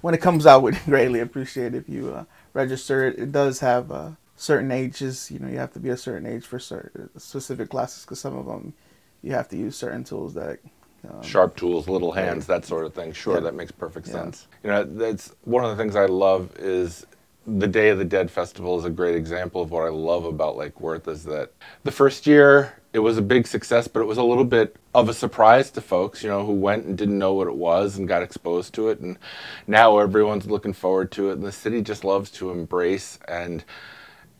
when 0.00 0.14
it 0.14 0.18
comes 0.20 0.46
out, 0.46 0.62
we'd 0.64 0.78
greatly 0.84 1.20
appreciate 1.20 1.74
if 1.74 1.88
you 1.88 2.12
uh, 2.14 2.24
register 2.54 3.06
it. 3.06 3.18
It 3.18 3.32
does 3.32 3.60
have 3.60 3.90
uh, 3.92 4.10
certain 4.36 4.70
ages. 4.72 5.30
You 5.30 5.38
know, 5.40 5.48
you 5.48 5.58
have 5.58 5.72
to 5.74 5.80
be 5.80 5.90
a 5.90 5.96
certain 5.96 6.26
age 6.26 6.44
for 6.46 6.58
certain 6.58 7.10
specific 7.18 7.68
classes 7.70 8.04
because 8.04 8.20
some 8.20 8.36
of 8.36 8.46
them 8.46 8.72
you 9.22 9.32
have 9.32 9.48
to 9.48 9.56
use 9.56 9.76
certain 9.76 10.04
tools 10.04 10.34
that. 10.34 10.58
Um, 11.08 11.22
Sharp 11.22 11.54
tools, 11.56 11.86
little 11.88 12.10
hands, 12.12 12.46
that 12.46 12.64
sort 12.64 12.84
of 12.84 12.92
thing. 12.94 13.12
Sure, 13.12 13.34
Yeah. 13.34 13.40
that 13.40 13.54
makes 13.54 13.70
perfect 13.70 14.06
Yeah. 14.08 14.14
sense. 14.14 14.48
You 14.64 14.70
know, 14.70 14.82
that's 14.84 15.32
one 15.44 15.62
of 15.64 15.70
the 15.70 15.76
things 15.76 15.94
I 15.94 16.06
love 16.06 16.50
is 16.58 17.06
the 17.46 17.68
Day 17.68 17.90
of 17.90 17.98
the 17.98 18.04
Dead 18.04 18.30
festival 18.30 18.78
is 18.78 18.84
a 18.84 18.90
great 18.90 19.14
example 19.14 19.62
of 19.62 19.70
what 19.70 19.84
I 19.84 19.88
love 19.88 20.24
about 20.24 20.56
Lake 20.56 20.80
Worth 20.80 21.06
is 21.06 21.24
that 21.24 21.52
the 21.84 21.92
first 21.92 22.26
year 22.26 22.74
it 22.92 23.00
was 23.00 23.18
a 23.18 23.22
big 23.22 23.46
success, 23.46 23.86
but 23.86 24.00
it 24.00 24.06
was 24.06 24.18
a 24.18 24.22
little 24.22 24.44
bit 24.44 24.76
of 24.94 25.08
a 25.08 25.14
surprise 25.14 25.70
to 25.72 25.80
folks, 25.82 26.22
you 26.22 26.30
know, 26.30 26.46
who 26.46 26.54
went 26.54 26.86
and 26.86 26.96
didn't 26.96 27.18
know 27.18 27.34
what 27.34 27.46
it 27.46 27.54
was 27.54 27.98
and 27.98 28.08
got 28.08 28.22
exposed 28.22 28.72
to 28.74 28.88
it. 28.88 29.00
And 29.00 29.18
now 29.66 29.98
everyone's 29.98 30.46
looking 30.46 30.72
forward 30.72 31.12
to 31.12 31.28
it. 31.28 31.34
And 31.34 31.44
the 31.44 31.52
city 31.52 31.82
just 31.82 32.04
loves 32.04 32.30
to 32.32 32.50
embrace 32.50 33.18
and 33.28 33.62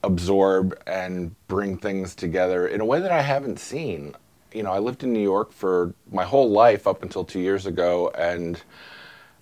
absorb 0.03 0.81
and 0.87 1.35
bring 1.49 1.77
things 1.77 2.15
together 2.15 2.67
in 2.67 2.81
a 2.81 2.85
way 2.85 3.01
that 3.01 3.13
I 3.13 3.23
haven't 3.23 3.59
seen. 3.59 4.15
You 4.53 4.63
know, 4.63 4.73
I 4.73 4.79
lived 4.79 5.03
in 5.05 5.13
New 5.13 5.21
York 5.21 5.53
for 5.53 5.93
my 6.11 6.25
whole 6.25 6.51
life 6.51 6.87
up 6.87 7.03
until 7.03 7.25
two 7.25 7.41
years 7.41 7.67
ago, 7.67 8.11
and 8.17 8.63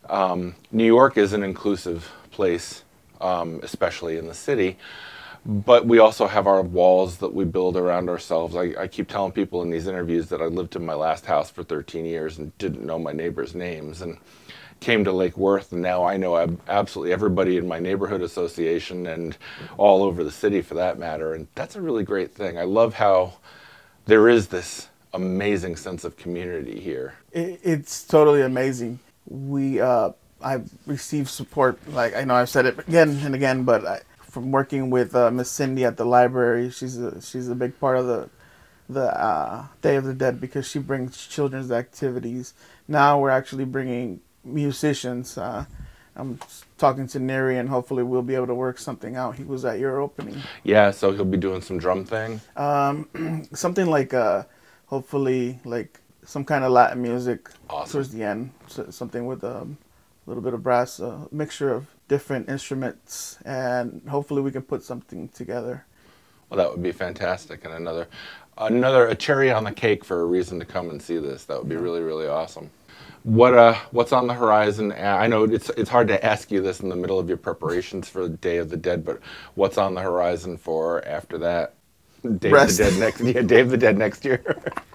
um, 0.09 0.56
New 0.73 0.87
York 0.87 1.16
is 1.16 1.33
an 1.33 1.44
inclusive 1.44 2.11
place, 2.30 2.83
um, 3.24 3.60
especially 3.62 4.18
in 4.18 4.28
the 4.28 4.34
city. 4.34 4.76
But 5.46 5.86
we 5.86 5.98
also 5.98 6.26
have 6.26 6.46
our 6.46 6.62
walls 6.62 7.18
that 7.18 7.34
we 7.34 7.44
build 7.44 7.76
around 7.76 8.08
ourselves. 8.08 8.56
I, 8.56 8.74
I 8.78 8.88
keep 8.88 9.08
telling 9.08 9.32
people 9.32 9.62
in 9.62 9.70
these 9.70 9.86
interviews 9.86 10.28
that 10.28 10.40
I 10.40 10.46
lived 10.46 10.76
in 10.76 10.86
my 10.86 10.94
last 10.94 11.26
house 11.26 11.50
for 11.50 11.62
13 11.64 12.06
years 12.06 12.38
and 12.38 12.56
didn't 12.58 12.84
know 12.84 12.98
my 12.98 13.12
neighbors' 13.12 13.54
names. 13.54 14.00
And 14.02 14.18
came 14.80 15.04
to 15.04 15.12
Lake 15.12 15.36
Worth, 15.38 15.72
and 15.72 15.80
now 15.80 16.04
I 16.04 16.16
know 16.18 16.36
ab- 16.36 16.60
absolutely 16.68 17.12
everybody 17.12 17.56
in 17.56 17.66
my 17.66 17.78
neighborhood 17.78 18.22
association 18.22 19.06
and 19.06 19.36
all 19.78 20.02
over 20.02 20.22
the 20.22 20.30
city 20.30 20.60
for 20.62 20.74
that 20.74 20.98
matter. 20.98 21.34
And 21.34 21.46
that's 21.54 21.76
a 21.76 21.80
really 21.80 22.04
great 22.04 22.34
thing. 22.34 22.58
I 22.58 22.64
love 22.64 22.94
how 22.94 23.34
there 24.06 24.28
is 24.28 24.48
this 24.48 24.88
amazing 25.14 25.76
sense 25.76 26.04
of 26.04 26.16
community 26.16 26.80
here. 26.80 27.14
it, 27.32 27.60
it's 27.62 28.04
totally 28.04 28.42
amazing. 28.42 28.98
We 29.26 29.80
uh, 29.80 30.10
I've 30.44 30.70
received 30.86 31.28
support. 31.28 31.78
Like 31.88 32.14
I 32.14 32.24
know 32.24 32.34
I've 32.34 32.50
said 32.50 32.66
it 32.66 32.78
again 32.86 33.10
and 33.24 33.34
again, 33.34 33.64
but 33.64 33.86
I, 33.86 34.00
from 34.20 34.52
working 34.52 34.90
with 34.90 35.14
uh, 35.16 35.30
Miss 35.30 35.50
Cindy 35.50 35.84
at 35.84 35.96
the 35.96 36.04
library, 36.04 36.70
she's 36.70 36.98
a 36.98 37.20
she's 37.22 37.48
a 37.48 37.54
big 37.54 37.78
part 37.80 37.96
of 37.96 38.06
the 38.06 38.28
the 38.88 39.18
uh, 39.18 39.66
Day 39.82 39.96
of 39.96 40.04
the 40.04 40.14
Dead 40.14 40.40
because 40.40 40.68
she 40.68 40.78
brings 40.78 41.26
children's 41.26 41.70
activities. 41.72 42.54
Now 42.86 43.18
we're 43.18 43.30
actually 43.30 43.64
bringing 43.64 44.20
musicians. 44.44 45.38
Uh, 45.38 45.64
I'm 46.16 46.38
talking 46.78 47.08
to 47.08 47.18
Neri, 47.18 47.58
and 47.58 47.68
hopefully 47.68 48.02
we'll 48.04 48.22
be 48.22 48.36
able 48.36 48.46
to 48.48 48.54
work 48.54 48.78
something 48.78 49.16
out. 49.16 49.36
He 49.36 49.42
was 49.44 49.64
at 49.64 49.80
your 49.80 50.00
opening, 50.00 50.42
Yeah, 50.62 50.92
so 50.92 51.12
he'll 51.12 51.24
be 51.24 51.38
doing 51.38 51.60
some 51.62 51.78
drum 51.78 52.04
thing. 52.04 52.40
something 53.52 53.86
like 53.86 54.14
uh, 54.14 54.44
hopefully 54.86 55.58
like 55.64 56.00
some 56.24 56.44
kind 56.44 56.64
of 56.64 56.70
Latin 56.72 57.02
music 57.02 57.50
Awesome. 57.68 57.92
towards 57.92 58.10
the 58.10 58.22
end, 58.22 58.52
so, 58.68 58.90
something 58.90 59.26
with 59.26 59.42
um, 59.44 59.76
a 60.26 60.30
little 60.30 60.42
bit 60.42 60.54
of 60.54 60.62
brass, 60.62 61.00
a 61.00 61.28
mixture 61.30 61.72
of 61.72 61.86
different 62.08 62.48
instruments, 62.48 63.38
and 63.44 64.02
hopefully 64.08 64.42
we 64.42 64.50
can 64.50 64.62
put 64.62 64.82
something 64.82 65.28
together. 65.28 65.84
Well, 66.48 66.58
that 66.58 66.70
would 66.70 66.82
be 66.82 66.92
fantastic, 66.92 67.64
and 67.64 67.74
another, 67.74 68.08
another 68.58 69.06
a 69.06 69.14
cherry 69.14 69.50
on 69.50 69.64
the 69.64 69.72
cake 69.72 70.04
for 70.04 70.20
a 70.20 70.24
reason 70.24 70.58
to 70.60 70.64
come 70.66 70.90
and 70.90 71.00
see 71.00 71.18
this. 71.18 71.44
That 71.44 71.58
would 71.58 71.68
be 71.68 71.76
really, 71.76 72.00
really 72.00 72.26
awesome. 72.26 72.70
What 73.24 73.54
uh, 73.54 73.74
what's 73.90 74.12
on 74.12 74.26
the 74.26 74.34
horizon? 74.34 74.92
Uh, 74.92 75.16
I 75.18 75.26
know 75.26 75.44
it's 75.44 75.70
it's 75.70 75.88
hard 75.88 76.08
to 76.08 76.24
ask 76.24 76.50
you 76.50 76.60
this 76.60 76.80
in 76.80 76.90
the 76.90 76.96
middle 76.96 77.18
of 77.18 77.26
your 77.26 77.38
preparations 77.38 78.08
for 78.08 78.24
the 78.24 78.36
Day 78.36 78.58
of 78.58 78.68
the 78.68 78.76
Dead, 78.76 79.02
but 79.04 79.20
what's 79.54 79.78
on 79.78 79.94
the 79.94 80.02
horizon 80.02 80.58
for 80.58 81.02
after 81.06 81.38
that? 81.38 81.74
Day 82.38 82.50
Rest. 82.50 82.80
of 82.80 82.86
the 82.86 82.92
Dead 82.92 83.00
next, 83.00 83.20
yeah, 83.22 83.42
Day 83.42 83.60
of 83.60 83.70
the 83.70 83.78
Dead 83.78 83.96
next 83.96 84.24
year. 84.24 84.42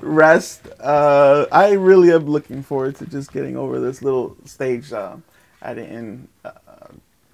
Rest. 0.00 0.66
Uh, 0.80 1.46
I 1.52 1.72
really 1.72 2.12
am 2.12 2.26
looking 2.26 2.62
forward 2.62 2.96
to 2.96 3.06
just 3.06 3.32
getting 3.32 3.56
over 3.56 3.80
this 3.80 4.02
little 4.02 4.36
stage. 4.44 4.92
Um, 4.92 5.22
I 5.62 5.74
didn't 5.74 6.28
uh, 6.44 6.52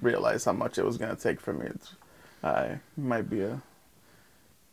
realize 0.01 0.45
how 0.45 0.53
much 0.53 0.79
it 0.79 0.85
was 0.85 0.99
going 0.99 1.15
to 1.15 1.21
take 1.23 1.41
for 1.41 1.53
me. 1.53 1.67
It's, 1.67 1.95
I 2.43 2.79
might 2.97 3.29
be 3.31 3.43
a 3.43 3.63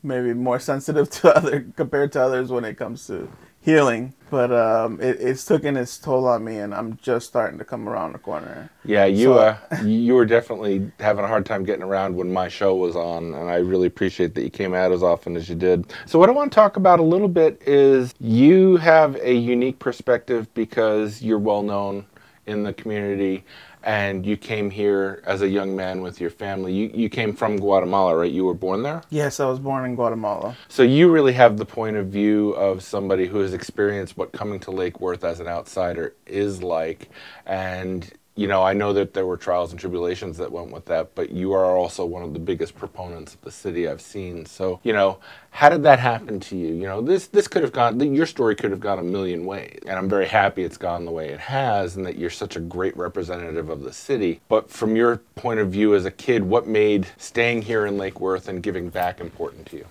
maybe 0.03 0.33
more 0.33 0.59
sensitive 0.59 1.09
to 1.21 1.35
other 1.35 1.65
compared 1.75 2.11
to 2.13 2.21
others 2.21 2.51
when 2.51 2.65
it 2.65 2.77
comes 2.77 3.07
to 3.07 3.29
healing, 3.63 4.13
but 4.29 4.51
um, 4.51 4.99
it, 4.99 5.21
it's 5.21 5.45
taken 5.45 5.77
its 5.77 5.97
toll 5.97 6.27
on 6.27 6.43
me, 6.43 6.57
and 6.57 6.73
I'm 6.75 6.97
just 7.01 7.27
starting 7.27 7.57
to 7.59 7.65
come 7.65 7.87
around 7.87 8.11
the 8.13 8.19
corner. 8.19 8.69
Yeah, 8.83 9.05
you 9.05 9.27
So- 9.27 9.33
uh, 9.39 9.57
you 9.83 10.15
were 10.15 10.25
definitely 10.25 10.91
having 10.99 11.23
a 11.23 11.27
hard 11.27 11.45
time 11.45 11.63
getting 11.63 11.83
around 11.83 12.15
when 12.15 12.31
my 12.31 12.49
show 12.49 12.75
was 12.75 12.95
on, 12.95 13.33
and 13.33 13.49
I 13.49 13.55
really 13.55 13.87
appreciate 13.87 14.35
that 14.35 14.43
you 14.43 14.49
came 14.49 14.73
out 14.73 14.91
as 14.91 15.01
often 15.01 15.37
as 15.37 15.47
you 15.47 15.55
did. 15.55 15.93
So, 16.05 16.19
what 16.19 16.27
I 16.29 16.33
want 16.33 16.51
to 16.51 16.55
talk 16.55 16.75
about 16.77 16.99
a 16.99 17.03
little 17.03 17.29
bit 17.29 17.61
is 17.65 18.13
you 18.19 18.75
have 18.77 19.15
a 19.15 19.33
unique 19.33 19.79
perspective 19.79 20.53
because 20.53 21.21
you're 21.21 21.39
well 21.39 21.63
known 21.63 22.05
in 22.45 22.63
the 22.63 22.73
community, 22.73 23.45
and 23.83 24.25
you 24.25 24.37
came 24.37 24.69
here 24.69 25.21
as 25.25 25.41
a 25.41 25.47
young 25.47 25.75
man 25.75 26.01
with 26.01 26.21
your 26.21 26.29
family. 26.29 26.73
You 26.73 26.91
you 26.93 27.09
came 27.09 27.33
from 27.33 27.57
Guatemala, 27.57 28.15
right? 28.15 28.31
You 28.31 28.45
were 28.45 28.53
born 28.53 28.83
there. 28.83 29.03
Yes, 29.09 29.39
I 29.39 29.45
was 29.45 29.59
born 29.59 29.85
in 29.85 29.95
Guatemala. 29.95 30.55
So 30.69 30.83
you 30.83 31.11
really 31.11 31.33
have 31.33 31.57
the 31.57 31.65
point 31.65 31.97
of 31.97 32.07
view 32.07 32.51
of 32.51 32.83
somebody 32.83 33.27
who 33.27 33.39
has 33.39 33.53
experienced 33.53 34.17
what 34.17 34.31
coming 34.31 34.59
to 34.61 34.71
Lake 34.71 34.99
Worth 34.99 35.23
as 35.23 35.39
an 35.39 35.47
outsider 35.47 36.15
is 36.25 36.63
like. 36.63 37.09
And, 37.45 38.11
you 38.35 38.47
know, 38.47 38.63
I 38.63 38.73
know 38.73 38.93
that 38.93 39.13
there 39.13 39.27
were 39.27 39.37
trials 39.37 39.71
and 39.71 39.79
tribulations 39.79 40.37
that 40.37 40.51
went 40.51 40.71
with 40.71 40.85
that, 40.85 41.13
but 41.13 41.29
you 41.29 41.53
are 41.53 41.65
also 41.65 42.03
one 42.03 42.23
of 42.23 42.33
the 42.33 42.39
biggest 42.39 42.75
proponents 42.75 43.35
of 43.35 43.41
the 43.41 43.51
city 43.51 43.87
I've 43.87 44.01
seen. 44.01 44.47
So, 44.47 44.79
you 44.83 44.91
know, 44.91 45.19
how 45.51 45.69
did 45.69 45.83
that 45.83 45.99
happen 45.99 46.39
to 46.39 46.57
you? 46.57 46.73
You 46.73 46.87
know, 46.87 46.99
this 46.99 47.27
this 47.27 47.47
could 47.47 47.61
have 47.61 47.71
gone 47.71 47.99
your 48.15 48.25
story 48.25 48.55
could 48.55 48.71
have 48.71 48.79
gone 48.79 48.97
a 48.97 49.03
million 49.03 49.45
ways. 49.45 49.79
And 49.85 49.99
I'm 49.99 50.09
very 50.09 50.27
happy 50.27 50.63
it's 50.63 50.77
gone 50.77 51.05
the 51.05 51.11
way 51.11 51.29
it 51.29 51.39
has 51.39 51.95
and 51.95 52.05
that 52.07 52.17
you're 52.17 52.31
such 52.31 52.55
a 52.55 52.59
great 52.59 52.97
representative 52.97 53.69
of 53.69 53.83
the 53.83 53.93
city. 53.93 54.41
But 54.49 54.71
from 54.71 54.95
your 54.95 55.17
point 55.35 55.59
of 55.59 55.69
view 55.69 55.93
as 55.93 56.05
a 56.05 56.11
kid, 56.11 56.43
what 56.43 56.65
made 56.65 57.05
staying 57.17 57.61
here 57.61 57.85
in 57.85 57.97
Lake 57.99 58.19
Worth 58.19 58.47
and 58.47 58.63
giving 58.63 58.89
back 58.89 59.21
important 59.21 59.67
to 59.67 59.77
you? 59.77 59.85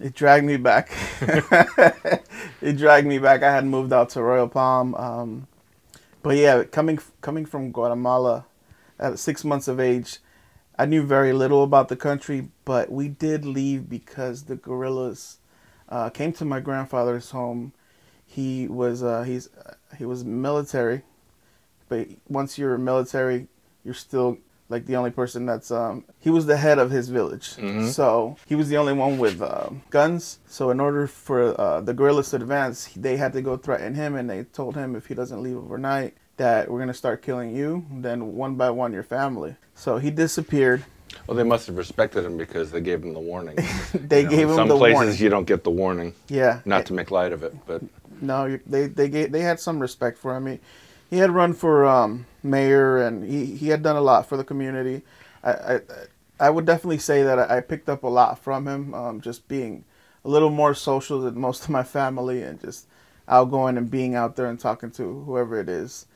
It 0.00 0.14
dragged 0.14 0.46
me 0.46 0.56
back. 0.56 0.90
it 2.62 2.76
dragged 2.78 3.06
me 3.06 3.18
back. 3.18 3.42
I 3.42 3.52
had 3.52 3.66
moved 3.66 3.92
out 3.92 4.10
to 4.10 4.22
Royal 4.22 4.48
Palm, 4.48 4.94
um, 4.94 5.46
but 6.22 6.36
yeah, 6.36 6.64
coming 6.64 6.98
coming 7.20 7.46
from 7.46 7.72
Guatemala 7.72 8.46
at 8.98 9.18
six 9.18 9.44
months 9.44 9.68
of 9.68 9.78
age, 9.78 10.18
I 10.78 10.86
knew 10.86 11.02
very 11.02 11.32
little 11.32 11.62
about 11.62 11.88
the 11.88 11.96
country. 11.96 12.48
But 12.64 12.90
we 12.90 13.08
did 13.08 13.44
leave 13.44 13.88
because 13.88 14.44
the 14.44 14.56
guerrillas 14.56 15.38
uh, 15.88 16.10
came 16.10 16.32
to 16.34 16.44
my 16.44 16.60
grandfather's 16.60 17.30
home. 17.30 17.72
He 18.26 18.68
was 18.68 19.02
uh, 19.02 19.22
he's 19.22 19.48
he 19.96 20.04
was 20.04 20.24
military, 20.24 21.02
but 21.88 22.08
once 22.28 22.58
you're 22.58 22.76
military, 22.78 23.48
you're 23.84 23.94
still 23.94 24.38
like 24.70 24.86
the 24.86 24.96
only 24.96 25.10
person 25.10 25.46
that's 25.46 25.70
um 25.70 26.04
he 26.20 26.30
was 26.30 26.46
the 26.46 26.56
head 26.56 26.78
of 26.78 26.90
his 26.90 27.08
village. 27.08 27.56
So 27.90 28.36
he 28.46 28.54
was 28.54 28.68
the 28.68 28.76
only 28.76 28.92
one 28.92 29.18
with 29.18 29.40
um, 29.42 29.82
guns. 29.90 30.38
So 30.46 30.70
in 30.70 30.80
order 30.80 31.06
for 31.06 31.58
uh, 31.60 31.80
the 31.80 31.94
guerrillas 31.94 32.30
to 32.30 32.36
advance 32.36 32.90
they 32.96 33.16
had 33.16 33.32
to 33.32 33.42
go 33.42 33.56
threaten 33.56 33.94
him 33.94 34.14
and 34.14 34.28
they 34.28 34.44
told 34.44 34.76
him 34.76 34.94
if 34.96 35.06
he 35.06 35.14
doesn't 35.14 35.42
leave 35.42 35.56
overnight 35.56 36.14
that 36.36 36.70
we're 36.70 36.78
going 36.78 36.88
to 36.88 36.94
start 36.94 37.20
killing 37.22 37.54
you 37.56 37.84
then 37.90 38.34
one 38.34 38.54
by 38.56 38.70
one 38.70 38.92
your 38.92 39.02
family. 39.02 39.56
So 39.74 39.98
he 39.98 40.10
disappeared. 40.10 40.84
Well, 41.26 41.36
they 41.36 41.42
must 41.42 41.66
have 41.68 41.76
respected 41.76 42.24
him 42.24 42.36
because 42.36 42.70
they 42.70 42.80
gave 42.82 43.02
him 43.02 43.14
the 43.14 43.20
warning. 43.20 43.56
they 43.94 44.20
You 44.20 44.24
know, 44.24 44.30
gave 44.30 44.48
him 44.50 44.54
some 44.56 44.68
the 44.68 44.76
places 44.76 44.94
warning. 44.94 45.18
you 45.18 45.28
don't 45.30 45.46
get 45.46 45.64
the 45.64 45.70
warning. 45.70 46.14
yeah. 46.28 46.60
Not 46.66 46.84
to 46.86 46.92
make 46.92 47.10
light 47.10 47.32
of 47.32 47.42
it, 47.42 47.54
but 47.66 47.82
No, 48.20 48.58
they 48.66 48.86
they 48.88 49.08
gave, 49.08 49.32
they 49.32 49.40
had 49.40 49.58
some 49.58 49.78
respect 49.80 50.18
for 50.18 50.36
him. 50.36 50.46
He, 50.46 50.58
he 51.10 51.18
had 51.18 51.30
run 51.30 51.52
for 51.54 51.86
um, 51.86 52.26
mayor, 52.42 52.98
and 52.98 53.24
he, 53.24 53.46
he 53.46 53.68
had 53.68 53.82
done 53.82 53.96
a 53.96 54.00
lot 54.00 54.26
for 54.26 54.36
the 54.36 54.44
community. 54.44 55.02
I, 55.42 55.52
I 55.52 55.80
I 56.40 56.50
would 56.50 56.66
definitely 56.66 56.98
say 56.98 57.22
that 57.24 57.50
I, 57.50 57.60
picked 57.60 57.88
up 57.88 58.04
a 58.04 58.08
lot 58.08 58.38
from 58.38 58.68
him. 58.68 58.94
Um, 58.94 59.20
just 59.20 59.48
being 59.48 59.84
a 60.24 60.28
little 60.28 60.50
more 60.50 60.72
social 60.74 61.20
than 61.20 61.38
most 61.40 61.64
of 61.64 61.70
my 61.70 61.82
family, 61.82 62.42
and 62.42 62.60
just 62.60 62.86
outgoing 63.26 63.76
and 63.76 63.90
being 63.90 64.14
out 64.14 64.36
there 64.36 64.46
and 64.46 64.58
talking 64.58 64.90
to 64.92 65.22
whoever 65.24 65.58
it 65.58 65.68
is. 65.68 66.06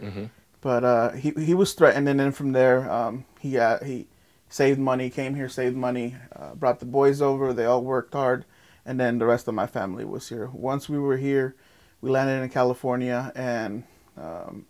But 0.60 0.84
uh, 0.84 1.10
he 1.12 1.30
he 1.30 1.54
was 1.54 1.72
threatened, 1.72 2.08
and 2.08 2.20
then 2.20 2.32
from 2.32 2.52
there, 2.52 2.90
um, 2.90 3.24
he 3.40 3.52
got, 3.52 3.82
he 3.82 4.06
saved 4.48 4.78
money, 4.78 5.10
came 5.10 5.34
here, 5.34 5.48
saved 5.48 5.76
money, 5.76 6.14
uh, 6.36 6.54
brought 6.54 6.78
the 6.78 6.86
boys 6.86 7.20
over. 7.20 7.52
They 7.52 7.64
all 7.64 7.82
worked 7.82 8.12
hard, 8.14 8.44
and 8.86 9.00
then 9.00 9.18
the 9.18 9.26
rest 9.26 9.48
of 9.48 9.54
my 9.54 9.66
family 9.66 10.04
was 10.04 10.28
here. 10.28 10.46
Once 10.52 10.88
we 10.88 10.98
were 11.00 11.16
here, 11.16 11.56
we 12.00 12.10
landed 12.10 12.42
in 12.44 12.48
California, 12.50 13.32
and 13.34 13.82
um, 14.16 14.66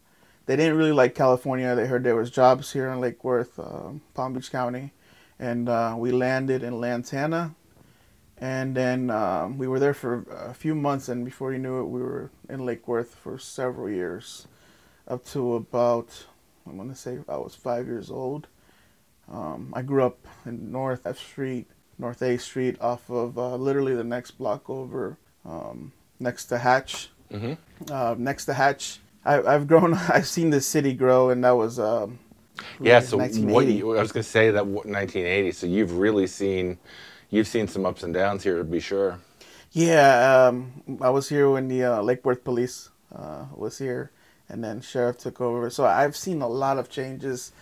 they 0.46 0.56
didn't 0.56 0.76
really 0.76 0.92
like 0.92 1.14
California. 1.14 1.74
They 1.74 1.86
heard 1.86 2.04
there 2.04 2.16
was 2.16 2.30
jobs 2.30 2.72
here 2.72 2.88
in 2.90 3.00
Lake 3.00 3.22
Worth, 3.24 3.58
um, 3.58 4.00
Palm 4.14 4.32
Beach 4.32 4.50
County, 4.50 4.92
and 5.38 5.68
uh, 5.68 5.94
we 5.96 6.10
landed 6.12 6.62
in 6.62 6.80
Lantana. 6.80 7.54
And 8.38 8.74
then 8.74 9.08
um, 9.10 9.56
we 9.56 9.68
were 9.68 9.78
there 9.78 9.94
for 9.94 10.26
a 10.30 10.52
few 10.52 10.74
months, 10.74 11.08
and 11.08 11.24
before 11.24 11.52
you 11.52 11.58
knew 11.60 11.80
it, 11.80 11.84
we 11.84 12.02
were 12.02 12.30
in 12.48 12.66
Lake 12.66 12.88
Worth 12.88 13.14
for 13.14 13.38
several 13.38 13.88
years, 13.88 14.48
up 15.06 15.24
to 15.26 15.54
about 15.54 16.26
I 16.66 16.70
want 16.70 16.90
to 16.90 16.96
say 16.96 17.18
I 17.28 17.36
was 17.36 17.54
five 17.54 17.86
years 17.86 18.10
old. 18.10 18.48
Um, 19.30 19.72
I 19.74 19.82
grew 19.82 20.04
up 20.04 20.26
in 20.44 20.72
North 20.72 21.06
F 21.06 21.18
Street, 21.18 21.68
North 21.98 22.20
A 22.22 22.36
Street, 22.36 22.80
off 22.80 23.08
of 23.10 23.38
uh, 23.38 23.54
literally 23.56 23.94
the 23.94 24.04
next 24.04 24.32
block 24.32 24.68
over, 24.68 25.18
um, 25.44 25.92
next 26.18 26.46
to 26.46 26.58
Hatch. 26.58 27.10
Mhm. 27.30 27.56
Uh, 27.90 28.14
next 28.18 28.44
to 28.46 28.54
Hatch, 28.54 29.00
I, 29.24 29.42
I've 29.42 29.66
grown. 29.66 29.94
I've 30.08 30.26
seen 30.26 30.50
the 30.50 30.60
city 30.60 30.92
grow, 30.94 31.30
and 31.30 31.44
that 31.44 31.56
was 31.56 31.78
um, 31.78 32.18
yeah. 32.80 33.00
So 33.00 33.18
what 33.18 33.66
you, 33.66 33.96
I 33.96 34.02
was 34.02 34.12
going 34.12 34.24
to 34.24 34.28
say 34.28 34.50
that 34.50 34.66
1980. 34.66 35.52
So 35.52 35.66
you've 35.66 35.98
really 35.98 36.26
seen, 36.26 36.78
you've 37.30 37.48
seen 37.48 37.68
some 37.68 37.86
ups 37.86 38.02
and 38.02 38.12
downs 38.12 38.42
here 38.42 38.58
to 38.58 38.64
be 38.64 38.80
sure. 38.80 39.18
Yeah, 39.72 40.48
um, 40.48 40.98
I 41.00 41.10
was 41.10 41.28
here 41.28 41.50
when 41.50 41.68
the 41.68 41.84
uh, 41.84 42.02
Lake 42.02 42.24
Worth 42.24 42.44
Police 42.44 42.90
uh, 43.14 43.46
was 43.54 43.78
here, 43.78 44.10
and 44.48 44.62
then 44.62 44.80
sheriff 44.80 45.18
took 45.18 45.40
over. 45.40 45.70
So 45.70 45.86
I've 45.86 46.16
seen 46.16 46.42
a 46.42 46.48
lot 46.48 46.78
of 46.78 46.90
changes, 46.90 47.52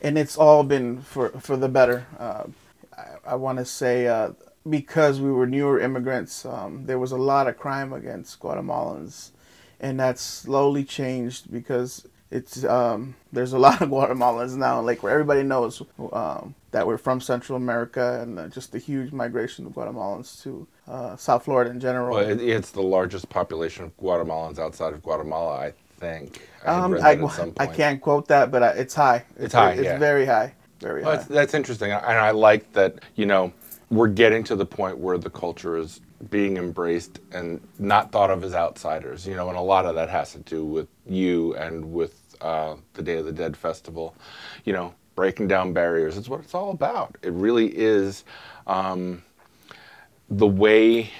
and 0.00 0.16
it's 0.16 0.36
all 0.38 0.62
been 0.64 1.02
for 1.02 1.28
for 1.30 1.56
the 1.56 1.68
better. 1.68 2.06
Uh, 2.18 2.44
I, 2.96 3.32
I 3.32 3.34
want 3.34 3.58
to 3.58 3.66
say 3.66 4.06
uh, 4.06 4.30
because 4.68 5.20
we 5.20 5.30
were 5.30 5.46
newer 5.46 5.80
immigrants, 5.80 6.44
um, 6.44 6.86
there 6.86 6.98
was 6.98 7.12
a 7.12 7.16
lot 7.16 7.46
of 7.46 7.58
crime 7.58 7.92
against 7.92 8.40
Guatemalans, 8.40 9.30
and 9.80 9.98
that's 9.98 10.20
slowly 10.22 10.84
changed 10.84 11.50
because 11.50 12.06
it's 12.30 12.64
um, 12.64 13.14
there's 13.32 13.52
a 13.52 13.58
lot 13.58 13.82
of 13.82 13.88
Guatemalans 13.90 14.56
now 14.56 14.78
in 14.78 14.86
Lake 14.86 15.02
where 15.02 15.12
everybody 15.12 15.42
knows 15.42 15.82
um, 16.12 16.54
that 16.70 16.86
we're 16.86 16.98
from 16.98 17.20
Central 17.20 17.56
America 17.56 18.20
and 18.22 18.38
uh, 18.38 18.48
just 18.48 18.72
the 18.72 18.78
huge 18.78 19.12
migration 19.12 19.66
of 19.66 19.72
Guatemalans 19.72 20.42
to 20.42 20.66
uh, 20.86 21.16
South 21.16 21.44
Florida 21.44 21.70
in 21.70 21.80
general. 21.80 22.16
Well, 22.16 22.28
it, 22.28 22.40
it's 22.40 22.70
the 22.70 22.82
largest 22.82 23.28
population 23.28 23.84
of 23.84 23.96
Guatemalans 23.96 24.58
outside 24.58 24.92
of 24.92 25.02
Guatemala, 25.02 25.56
I 25.56 25.72
think. 25.98 26.48
I 26.64 26.74
um, 26.74 26.94
I, 26.94 27.14
that 27.16 27.24
at 27.24 27.32
some 27.32 27.52
I 27.58 27.66
can't 27.66 28.00
quote 28.00 28.28
that, 28.28 28.50
but 28.50 28.62
uh, 28.62 28.72
it's 28.76 28.94
high. 28.94 29.24
It's 29.38 29.54
high, 29.54 29.72
It's 29.72 29.84
yeah. 29.84 29.98
very 29.98 30.26
high. 30.26 30.54
Very 30.80 31.02
Well, 31.02 31.10
high. 31.10 31.16
that's, 31.16 31.28
that's 31.28 31.54
interesting, 31.54 31.90
and 31.90 32.18
I 32.18 32.30
like 32.30 32.72
that. 32.74 33.00
You 33.16 33.26
know, 33.26 33.52
we're 33.90 34.08
getting 34.08 34.44
to 34.44 34.56
the 34.56 34.66
point 34.66 34.98
where 34.98 35.18
the 35.18 35.30
culture 35.30 35.76
is 35.76 36.00
being 36.30 36.56
embraced 36.56 37.18
and 37.32 37.60
not 37.78 38.12
thought 38.12 38.30
of 38.30 38.44
as 38.44 38.54
outsiders. 38.54 39.26
You 39.26 39.34
know, 39.34 39.48
and 39.48 39.58
a 39.58 39.62
lot 39.62 39.84
of 39.84 39.96
that 39.96 40.08
has 40.08 40.32
to 40.32 40.38
do 40.38 40.64
with 40.64 40.88
you 41.06 41.54
and 41.56 41.92
with 41.92 42.36
uh, 42.40 42.76
the 42.94 43.02
Day 43.02 43.16
of 43.16 43.26
the 43.26 43.32
Dead 43.32 43.56
festival. 43.56 44.14
You 44.64 44.72
know, 44.72 44.94
breaking 45.16 45.48
down 45.48 45.72
barriers. 45.72 46.16
It's 46.16 46.28
what 46.28 46.40
it's 46.40 46.54
all 46.54 46.70
about. 46.70 47.18
It 47.22 47.32
really 47.32 47.66
is 47.76 48.24
um, 48.66 49.22
the 50.28 50.46
way 50.46 51.10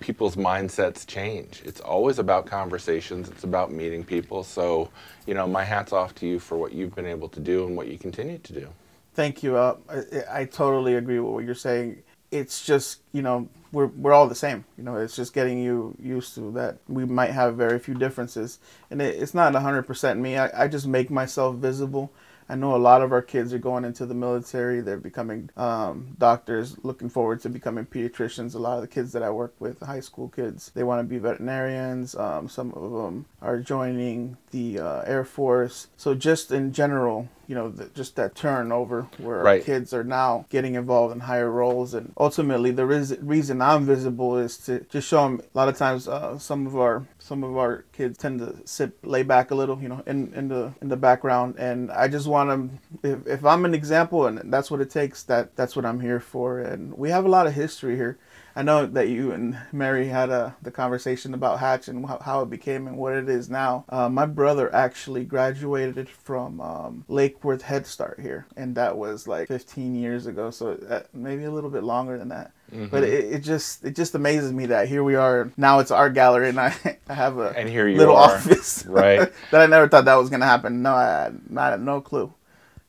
people's 0.00 0.36
mindsets 0.36 1.06
change. 1.06 1.62
It's 1.64 1.80
always 1.80 2.18
about 2.18 2.46
conversations. 2.46 3.28
It's 3.28 3.44
about 3.44 3.72
meeting 3.72 4.04
people. 4.04 4.44
So, 4.44 4.90
you 5.26 5.34
know, 5.34 5.46
my 5.46 5.64
hat's 5.64 5.92
off 5.92 6.14
to 6.16 6.26
you 6.26 6.38
for 6.38 6.56
what 6.56 6.72
you've 6.72 6.94
been 6.94 7.06
able 7.06 7.28
to 7.30 7.40
do 7.40 7.66
and 7.66 7.76
what 7.76 7.88
you 7.88 7.98
continue 7.98 8.38
to 8.38 8.52
do. 8.52 8.68
Thank 9.14 9.42
you. 9.42 9.56
Uh, 9.56 9.76
I, 9.88 10.40
I 10.40 10.44
totally 10.44 10.94
agree 10.94 11.20
with 11.20 11.32
what 11.32 11.44
you're 11.44 11.54
saying. 11.54 12.02
It's 12.30 12.66
just 12.66 13.00
you 13.12 13.22
know 13.22 13.48
we're 13.70 13.86
we're 13.86 14.12
all 14.12 14.28
the 14.28 14.34
same. 14.34 14.64
You 14.76 14.84
know, 14.84 14.96
it's 14.96 15.16
just 15.16 15.32
getting 15.32 15.58
you 15.58 15.96
used 16.02 16.34
to 16.34 16.50
that. 16.52 16.78
We 16.88 17.04
might 17.04 17.30
have 17.30 17.56
very 17.56 17.78
few 17.78 17.94
differences, 17.94 18.58
and 18.90 19.00
it, 19.00 19.16
it's 19.22 19.34
not 19.34 19.54
hundred 19.54 19.84
percent 19.84 20.20
me. 20.20 20.36
I, 20.36 20.64
I 20.64 20.68
just 20.68 20.86
make 20.86 21.10
myself 21.10 21.56
visible. 21.56 22.12
I 22.48 22.56
know 22.56 22.76
a 22.76 22.78
lot 22.78 23.00
of 23.00 23.12
our 23.12 23.22
kids 23.22 23.54
are 23.54 23.58
going 23.58 23.84
into 23.84 24.04
the 24.04 24.14
military. 24.14 24.80
They're 24.80 24.98
becoming 24.98 25.48
um, 25.56 26.14
doctors, 26.18 26.76
looking 26.84 27.08
forward 27.08 27.40
to 27.40 27.48
becoming 27.48 27.86
pediatricians. 27.86 28.54
A 28.54 28.58
lot 28.58 28.76
of 28.76 28.82
the 28.82 28.88
kids 28.88 29.12
that 29.12 29.22
I 29.22 29.30
work 29.30 29.54
with, 29.58 29.80
high 29.80 30.00
school 30.00 30.28
kids, 30.28 30.70
they 30.74 30.82
want 30.82 31.00
to 31.00 31.04
be 31.04 31.18
veterinarians. 31.18 32.14
Um, 32.14 32.48
some 32.48 32.72
of 32.72 32.92
them 32.92 33.24
are 33.40 33.60
joining 33.60 34.36
the 34.50 34.78
uh, 34.78 35.02
Air 35.02 35.24
Force. 35.24 35.88
So, 35.96 36.14
just 36.14 36.52
in 36.52 36.72
general, 36.72 37.28
you 37.46 37.54
know, 37.54 37.68
the, 37.68 37.86
just 37.94 38.16
that 38.16 38.34
turnover 38.34 39.08
where 39.18 39.42
Right. 39.42 39.60
our 39.60 39.64
kids 39.64 39.92
are 39.92 40.04
now 40.04 40.46
getting 40.50 40.74
involved 40.74 41.14
in 41.14 41.20
higher 41.20 41.50
roles. 41.50 41.94
And 41.94 42.12
ultimately, 42.18 42.70
the 42.70 42.86
res- 42.86 43.18
reason 43.20 43.60
I'm 43.62 43.84
visible 43.84 44.36
is 44.38 44.56
to 44.66 44.80
just 44.90 45.08
show 45.08 45.22
them. 45.24 45.40
A 45.54 45.58
lot 45.58 45.68
of 45.68 45.76
times, 45.76 46.08
uh, 46.08 46.38
some 46.38 46.66
of 46.66 46.76
our 46.76 47.04
some 47.18 47.42
of 47.44 47.56
our 47.56 47.84
kids 47.92 48.18
tend 48.18 48.40
to 48.40 48.56
sit 48.66 48.92
lay 49.04 49.22
back 49.22 49.50
a 49.50 49.54
little, 49.54 49.80
you 49.82 49.88
know, 49.88 50.02
in, 50.06 50.32
in 50.34 50.48
the 50.48 50.72
in 50.80 50.88
the 50.88 50.96
background. 50.96 51.54
And 51.58 51.90
I 51.92 52.08
just 52.08 52.26
want 52.26 52.50
them. 52.50 52.78
If, 53.02 53.26
if 53.26 53.44
I'm 53.44 53.64
an 53.64 53.74
example, 53.74 54.26
and 54.26 54.52
that's 54.52 54.70
what 54.70 54.80
it 54.80 54.90
takes, 54.90 55.22
that 55.24 55.56
that's 55.56 55.76
what 55.76 55.84
I'm 55.84 56.00
here 56.00 56.20
for. 56.20 56.58
And 56.60 56.94
we 56.96 57.10
have 57.10 57.24
a 57.24 57.28
lot 57.28 57.46
of 57.46 57.54
history 57.54 57.96
here. 57.96 58.18
I 58.56 58.62
know 58.62 58.86
that 58.86 59.08
you 59.08 59.32
and 59.32 59.58
Mary 59.72 60.06
had 60.06 60.30
a, 60.30 60.54
the 60.62 60.70
conversation 60.70 61.34
about 61.34 61.58
Hatch 61.58 61.88
and 61.88 62.06
how, 62.06 62.18
how 62.20 62.42
it 62.42 62.50
became 62.50 62.86
and 62.86 62.96
what 62.96 63.14
it 63.14 63.28
is 63.28 63.50
now. 63.50 63.84
Uh, 63.88 64.08
my 64.08 64.26
brother 64.26 64.72
actually 64.74 65.24
graduated 65.24 66.08
from 66.08 66.60
um, 66.60 67.04
Lake 67.08 67.42
Worth 67.42 67.62
Head 67.62 67.84
Start 67.86 68.20
here, 68.20 68.46
and 68.56 68.76
that 68.76 68.96
was 68.96 69.26
like 69.26 69.48
15 69.48 69.96
years 69.96 70.26
ago, 70.26 70.50
so 70.50 70.78
uh, 70.88 71.00
maybe 71.12 71.44
a 71.44 71.50
little 71.50 71.70
bit 71.70 71.82
longer 71.82 72.16
than 72.16 72.28
that. 72.28 72.52
But 72.90 73.04
it, 73.04 73.32
it 73.34 73.38
just 73.40 73.84
it 73.84 73.94
just 73.94 74.14
amazes 74.16 74.52
me 74.52 74.66
that 74.66 74.88
here 74.88 75.04
we 75.04 75.14
are 75.14 75.50
now. 75.56 75.78
It's 75.78 75.92
our 75.92 76.10
gallery, 76.10 76.48
and 76.48 76.58
I, 76.58 76.74
I 77.08 77.14
have 77.14 77.38
a 77.38 77.50
And 77.50 77.68
here 77.68 77.86
you 77.86 77.98
little 77.98 78.16
are, 78.16 78.34
office, 78.34 78.84
right. 78.86 79.32
that 79.52 79.60
I 79.60 79.66
never 79.66 79.88
thought 79.88 80.06
that 80.06 80.14
was 80.14 80.28
gonna 80.30 80.46
happen. 80.46 80.82
No, 80.82 80.92
I 80.94 81.04
had 81.24 81.50
not 81.50 81.80
no 81.80 82.00
clue, 82.00 82.32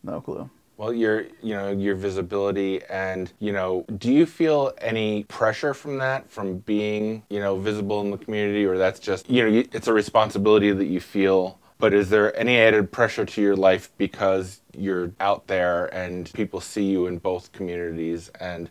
no 0.02 0.22
clue. 0.22 0.50
Well, 0.78 0.94
your 0.94 1.26
you 1.42 1.54
know 1.54 1.72
your 1.72 1.96
visibility 1.96 2.84
and 2.90 3.32
you 3.40 3.54
know, 3.54 3.86
do 3.98 4.12
you 4.12 4.26
feel 4.26 4.74
any 4.80 5.24
pressure 5.26 5.74
from 5.74 5.98
that 6.00 6.30
from 6.30 6.58
being 6.60 7.24
you 7.30 7.40
know 7.40 7.56
visible 7.58 8.02
in 8.02 8.12
the 8.12 8.18
community, 8.18 8.66
or 8.66 8.78
that's 8.78 9.00
just 9.00 9.30
you 9.30 9.50
know 9.50 9.64
it's 9.72 9.88
a 9.88 9.94
responsibility 9.94 10.72
that 10.72 10.86
you 10.86 11.00
feel? 11.00 11.60
But 11.78 11.94
is 11.94 12.10
there 12.10 12.36
any 12.38 12.58
added 12.58 12.92
pressure 12.92 13.26
to 13.26 13.42
your 13.42 13.56
life 13.56 13.90
because 13.98 14.62
you're 14.78 15.12
out 15.20 15.48
there 15.48 15.94
and 15.94 16.32
people 16.34 16.62
see 16.62 16.86
you 16.86 17.08
in 17.08 17.18
both 17.18 17.52
communities? 17.52 18.30
And 18.40 18.70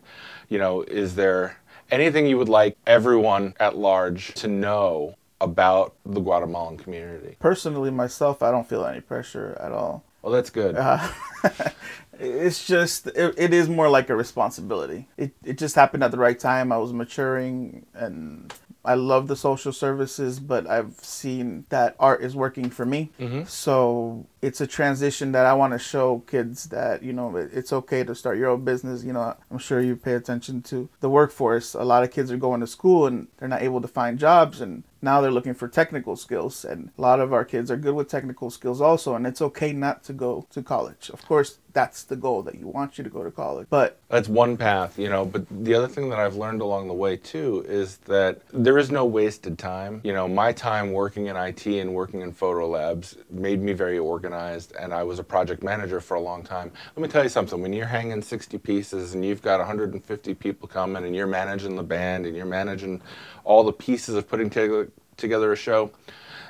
you 0.49 0.57
know, 0.57 0.81
is 0.83 1.15
there 1.15 1.57
anything 1.91 2.27
you 2.27 2.37
would 2.37 2.49
like 2.49 2.77
everyone 2.85 3.53
at 3.59 3.77
large 3.77 4.33
to 4.35 4.47
know 4.47 5.15
about 5.41 5.95
the 6.05 6.19
Guatemalan 6.19 6.77
community? 6.77 7.35
Personally, 7.39 7.91
myself, 7.91 8.41
I 8.41 8.51
don't 8.51 8.67
feel 8.67 8.85
any 8.85 9.01
pressure 9.01 9.57
at 9.59 9.71
all. 9.71 10.03
Well, 10.25 10.33
that's 10.33 10.49
good. 10.49 10.75
Uh, 10.75 11.07
it's 12.19 12.65
just 12.65 13.05
it, 13.05 13.35
it 13.37 13.53
is 13.53 13.69
more 13.69 13.89
like 13.89 14.09
a 14.09 14.15
responsibility. 14.15 15.07
It, 15.17 15.33
it 15.43 15.59
just 15.59 15.75
happened 15.75 16.03
at 16.03 16.09
the 16.09 16.17
right 16.17 16.39
time. 16.39 16.71
I 16.71 16.79
was 16.79 16.91
maturing 16.91 17.85
and 17.93 18.51
i 18.83 18.93
love 18.93 19.27
the 19.27 19.35
social 19.35 19.73
services 19.73 20.39
but 20.39 20.69
i've 20.69 20.93
seen 21.01 21.65
that 21.69 21.95
art 21.99 22.21
is 22.21 22.35
working 22.35 22.69
for 22.69 22.85
me. 22.85 23.09
So 23.47 24.27
it's 24.43 24.61
a 24.61 24.67
transition 24.67 25.31
that 25.31 25.47
i 25.47 25.53
want 25.53 25.73
to 25.73 25.79
show 25.79 26.19
kids 26.27 26.65
that 26.65 27.01
you 27.01 27.11
know 27.11 27.35
it's 27.35 27.73
okay 27.73 28.03
to 28.03 28.13
start 28.13 28.37
your 28.37 28.49
own 28.49 28.63
business. 28.63 29.03
You 29.03 29.13
know 29.13 29.35
i'm 29.51 29.57
sure 29.57 29.81
you 29.81 29.95
pay 29.95 30.13
attention 30.13 30.61
to 30.63 30.87
the 30.99 31.09
workforce. 31.09 31.73
A 31.73 31.83
lot 31.83 32.03
of 32.03 32.11
kids 32.11 32.31
are 32.31 32.37
going 32.37 32.61
to 32.61 32.67
school 32.67 33.07
and 33.07 33.27
they're 33.37 33.49
not 33.49 33.63
able 33.63 33.81
to 33.81 33.87
find 33.87 34.19
jobs 34.19 34.61
and 34.61 34.83
now 35.05 35.21
they're 35.21 35.31
looking 35.31 35.53
for 35.53 35.69
technical 35.69 36.17
skills 36.17 36.65
and 36.65 36.89
a 36.97 37.01
lot 37.01 37.21
of 37.21 37.31
our 37.31 37.45
kids 37.45 37.71
are 37.71 37.77
good 37.77 37.95
with 37.95 38.09
technical 38.09 38.49
skills 38.49 38.81
also 38.81 39.15
and 39.15 39.25
it's 39.25 39.41
okay 39.41 39.71
not 39.71 40.03
to 40.03 40.11
go 40.11 40.45
to 40.49 40.61
college. 40.61 41.09
Of 41.11 41.25
course 41.25 41.59
that's 41.75 42.03
the 42.03 42.15
goal 42.15 42.41
that 42.41 42.55
you 42.55 42.67
want 42.67 42.97
you 42.97 43.03
to 43.03 43.09
go 43.09 43.21
to 43.23 43.29
college 43.29 43.67
but 43.69 43.99
That's 44.07 44.29
one 44.29 44.55
path, 44.55 44.97
you 44.97 45.09
know, 45.09 45.25
but 45.25 45.45
the 45.49 45.73
other 45.73 45.89
thing 45.89 46.09
that 46.09 46.19
I've 46.19 46.35
learned 46.35 46.61
along 46.61 46.87
the 46.87 46.93
way 46.93 47.17
too 47.17 47.65
is 47.67 47.97
that 48.05 48.41
there 48.53 48.77
is 48.77 48.89
no 48.89 49.05
wasted 49.05 49.59
time. 49.59 49.99
You 50.03 50.13
know, 50.13 50.25
my 50.27 50.53
time 50.53 50.93
working 50.93 51.27
in 51.27 51.35
IT 51.35 51.67
and 51.67 51.93
working 51.93 52.21
in 52.21 52.31
photo 52.31 52.69
labs 52.69 53.17
made 53.29 53.61
me 53.61 53.73
very 53.73 53.97
organized 53.97 54.73
and 54.79 54.93
I 54.93 55.03
was 55.03 55.19
a 55.19 55.23
project 55.23 55.63
manager 55.63 55.99
for 55.99 56.15
a 56.15 56.21
long 56.21 56.43
time. 56.43 56.71
Let 56.95 57.03
me 57.03 57.09
tell 57.09 57.23
you 57.23 57.29
something, 57.29 57.61
when 57.61 57.73
you're 57.73 57.85
hanging 57.85 58.21
60 58.21 58.57
pieces 58.59 59.13
and 59.13 59.25
you've 59.25 59.41
got 59.41 59.59
150 59.59 60.33
people 60.35 60.69
coming 60.69 61.03
and 61.03 61.13
you're 61.13 61.27
managing 61.27 61.75
the 61.75 61.83
band 61.83 62.25
and 62.25 62.37
you're 62.37 62.45
managing 62.45 63.01
all 63.43 63.65
the 63.65 63.73
pieces 63.73 64.15
of 64.15 64.29
putting 64.29 64.49
together 64.49 64.89
together 65.17 65.51
a 65.51 65.55
show, 65.57 65.91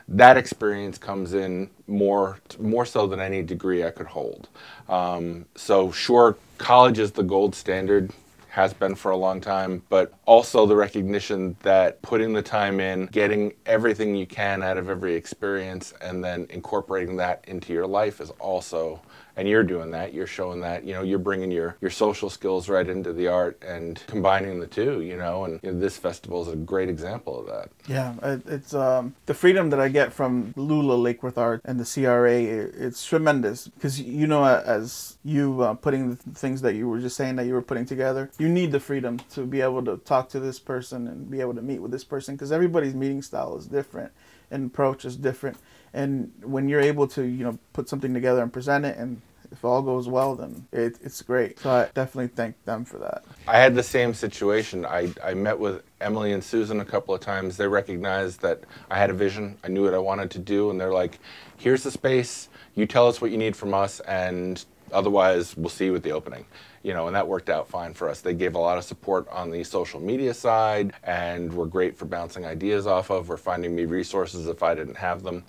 that 0.08 0.38
experience 0.38 0.98
comes 0.98 1.34
in 1.34 1.70
more 1.88 2.40
more 2.60 2.86
so 2.86 3.08
than 3.08 3.20
any 3.20 3.42
degree 3.42 3.84
I 3.84 3.92
could 3.92 4.08
hold. 4.08 4.50
Um, 4.88 5.46
so 5.56 5.92
sure, 5.92 6.38
college 6.58 7.00
is 7.00 7.12
the 7.12 7.24
gold 7.24 7.56
standard, 7.56 8.12
has 8.50 8.74
been 8.74 8.96
for 8.96 9.12
a 9.12 9.18
long 9.18 9.42
time, 9.42 9.82
but 9.90 10.14
also 10.26 10.66
the 10.66 10.76
recognition 10.76 11.56
that 11.64 12.02
putting 12.02 12.34
the 12.34 12.42
time 12.42 12.80
in, 12.80 13.08
getting 13.08 13.52
everything 13.66 14.16
you 14.16 14.26
can 14.28 14.64
out 14.64 14.78
of 14.78 14.90
every 14.90 15.16
experience, 15.16 15.94
and 16.02 16.24
then 16.24 16.48
incorporating 16.50 17.18
that 17.18 17.44
into 17.48 17.74
your 17.74 17.88
life 17.88 18.22
is 18.22 18.30
also. 18.40 19.02
And 19.38 19.48
you're 19.48 19.64
doing 19.64 19.92
that. 19.92 20.14
You're 20.14 20.28
showing 20.28 20.62
that. 20.62 20.86
You 20.86 20.94
know, 20.94 21.02
you're 21.02 21.20
bringing 21.20 21.52
your 21.52 21.76
your 21.82 21.92
social 21.92 22.30
skills 22.30 22.70
right 22.70 22.88
into 22.88 23.14
the 23.14 23.28
art 23.28 23.62
and 23.66 24.02
combining 24.08 24.60
the 24.60 24.68
two. 24.68 25.02
You 25.02 25.18
know, 25.18 25.46
and 25.46 25.60
you 25.62 25.72
know, 25.72 25.80
this 25.80 25.98
festival 25.98 26.42
is 26.42 26.48
a 26.48 26.56
great 26.56 26.90
example 26.90 27.40
of 27.40 27.48
that. 27.48 27.70
Yeah, 27.88 28.16
it, 28.24 28.48
it's 28.48 28.74
um, 28.74 29.16
the 29.26 29.34
freedom 29.34 29.70
that 29.72 29.80
I 29.80 29.90
get 29.90 30.14
from 30.14 30.54
Lula 30.56 30.94
Lake 30.94 31.24
Worth 31.24 31.38
Art 31.38 31.62
and 31.66 31.80
the 31.80 31.86
CRA. 31.86 32.42
It, 32.42 32.76
it's 32.78 33.06
tremendous 33.06 33.68
because 33.68 34.00
you 34.00 34.28
know, 34.28 34.46
as 34.46 35.18
you 35.24 35.62
uh, 35.62 35.74
putting 35.74 36.16
the 36.16 36.16
things 36.16 36.62
that 36.62 36.76
you 36.76 36.88
were 36.88 37.00
just 37.00 37.16
saying 37.16 37.36
that 37.36 37.46
you 37.46 37.54
were 37.54 37.62
putting 37.62 37.86
together, 37.86 38.32
you 38.38 38.48
need 38.48 38.72
the 38.72 38.80
freedom 38.80 39.20
to 39.32 39.46
be 39.46 39.62
able 39.62 39.84
to 39.86 39.98
talk 39.98 40.30
to 40.30 40.40
this 40.40 40.60
person 40.60 41.08
and 41.08 41.30
be 41.30 41.42
able 41.42 41.56
to 41.56 41.62
meet 41.62 41.82
with 41.82 41.92
this 41.92 42.04
person 42.04 42.36
because 42.36 42.52
everybody's 42.52 42.94
meeting 42.94 43.22
style 43.22 43.58
is 43.58 43.66
different 43.68 44.12
and 44.52 44.68
approach 44.68 45.06
is 45.06 45.16
different. 45.18 45.58
And 45.96 46.30
when 46.44 46.68
you're 46.68 46.82
able 46.82 47.08
to, 47.08 47.24
you 47.24 47.46
know, 47.46 47.58
put 47.72 47.88
something 47.88 48.14
together 48.14 48.44
and 48.44 48.52
present 48.52 48.84
it, 48.86 48.98
and 48.98 49.22
if 49.50 49.64
all 49.64 49.82
goes 49.82 50.10
well, 50.10 50.36
then 50.36 50.68
it, 50.74 50.98
it's 51.02 51.22
great. 51.22 51.58
So 51.60 51.70
I 51.70 51.90
definitely 51.94 52.28
thank 52.28 52.62
them 52.66 52.84
for 52.84 52.98
that. 52.98 53.24
I 53.48 53.58
had 53.58 53.76
the 53.76 53.84
same 53.84 54.14
situation. 54.14 54.86
I, 54.86 55.14
I 55.24 55.34
met 55.34 55.58
with 55.58 55.84
Emily 56.02 56.34
and 56.34 56.44
Susan 56.44 56.82
a 56.82 56.86
couple 56.86 57.16
of 57.16 57.22
times. 57.22 57.56
They 57.56 57.68
recognized 57.68 58.42
that 58.42 58.66
I 58.92 58.98
had 58.98 59.10
a 59.10 59.14
vision. 59.14 59.58
I 59.64 59.70
knew 59.70 59.86
what 59.86 59.94
I 59.94 60.00
wanted 60.00 60.32
to 60.32 60.40
do, 60.40 60.70
and 60.70 60.80
they're 60.80 60.94
like, 60.94 61.20
"Here's 61.56 61.84
the 61.84 61.92
space. 61.92 62.50
You 62.76 62.86
tell 62.86 63.08
us 63.08 63.22
what 63.22 63.32
you 63.32 63.38
need 63.38 63.56
from 63.56 63.74
us, 63.74 64.02
and 64.02 64.64
otherwise, 64.92 65.56
we'll 65.56 65.70
see 65.70 65.86
you 65.86 65.96
at 65.96 66.04
the 66.04 66.12
opening." 66.12 66.46
You 66.86 66.94
know, 66.94 67.08
and 67.08 67.16
that 67.16 67.28
worked 67.28 67.50
out 67.50 67.68
fine 67.68 67.96
for 67.96 68.08
us. 68.08 68.22
They 68.22 68.36
gave 68.36 68.54
a 68.54 68.60
lot 68.60 68.78
of 68.78 68.84
support 68.84 69.28
on 69.30 69.50
the 69.50 69.64
social 69.64 70.00
media 70.00 70.36
side, 70.36 70.94
and 71.04 71.52
were 71.52 71.66
great 71.66 71.98
for 71.98 72.06
bouncing 72.06 72.46
ideas 72.46 72.86
off 72.86 73.10
of, 73.10 73.32
or 73.32 73.38
finding 73.38 73.76
me 73.76 73.86
resources 73.86 74.48
if 74.48 74.62
I 74.62 74.76
didn't 74.76 74.98
have 74.98 75.24
them. 75.24 75.44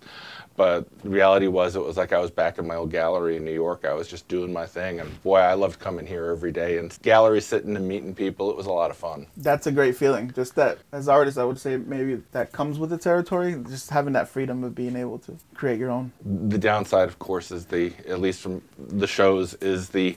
But 0.56 0.86
the 1.02 1.10
reality 1.10 1.46
was, 1.46 1.76
it 1.76 1.84
was 1.84 1.98
like 1.98 2.14
I 2.14 2.18
was 2.18 2.30
back 2.30 2.56
in 2.56 2.66
my 2.66 2.76
old 2.76 2.90
gallery 2.90 3.36
in 3.36 3.44
New 3.44 3.52
York. 3.52 3.84
I 3.84 3.92
was 3.92 4.08
just 4.08 4.26
doing 4.28 4.50
my 4.50 4.64
thing, 4.64 5.00
and 5.00 5.22
boy, 5.22 5.36
I 5.36 5.52
loved 5.52 5.78
coming 5.78 6.06
here 6.06 6.30
every 6.30 6.52
day 6.52 6.78
and 6.78 6.96
gallery 7.02 7.42
sitting 7.42 7.76
and 7.76 7.86
meeting 7.86 8.14
people. 8.14 8.50
It 8.50 8.56
was 8.56 8.64
a 8.64 8.72
lot 8.72 8.90
of 8.90 8.96
fun. 8.96 9.26
that's 9.36 9.66
a 9.66 9.72
great 9.72 9.94
feeling. 9.94 10.32
Just 10.34 10.54
that, 10.54 10.78
as 10.92 11.06
artists, 11.06 11.36
I 11.36 11.44
would 11.44 11.58
say 11.58 11.76
maybe 11.76 12.22
that 12.32 12.52
comes 12.52 12.78
with 12.78 12.88
the 12.88 12.96
territory. 12.96 13.62
Just 13.68 13.90
having 13.90 14.14
that 14.14 14.28
freedom 14.28 14.64
of 14.64 14.74
being 14.74 14.96
able 14.96 15.18
to 15.18 15.36
create 15.52 15.78
your 15.78 15.90
own. 15.90 16.12
The 16.24 16.56
downside, 16.56 17.08
of 17.08 17.18
course, 17.18 17.50
is 17.50 17.66
the 17.66 17.92
at 18.08 18.20
least 18.20 18.40
from 18.40 18.62
the 18.78 19.06
shows 19.06 19.52
is 19.54 19.90
the 19.90 20.16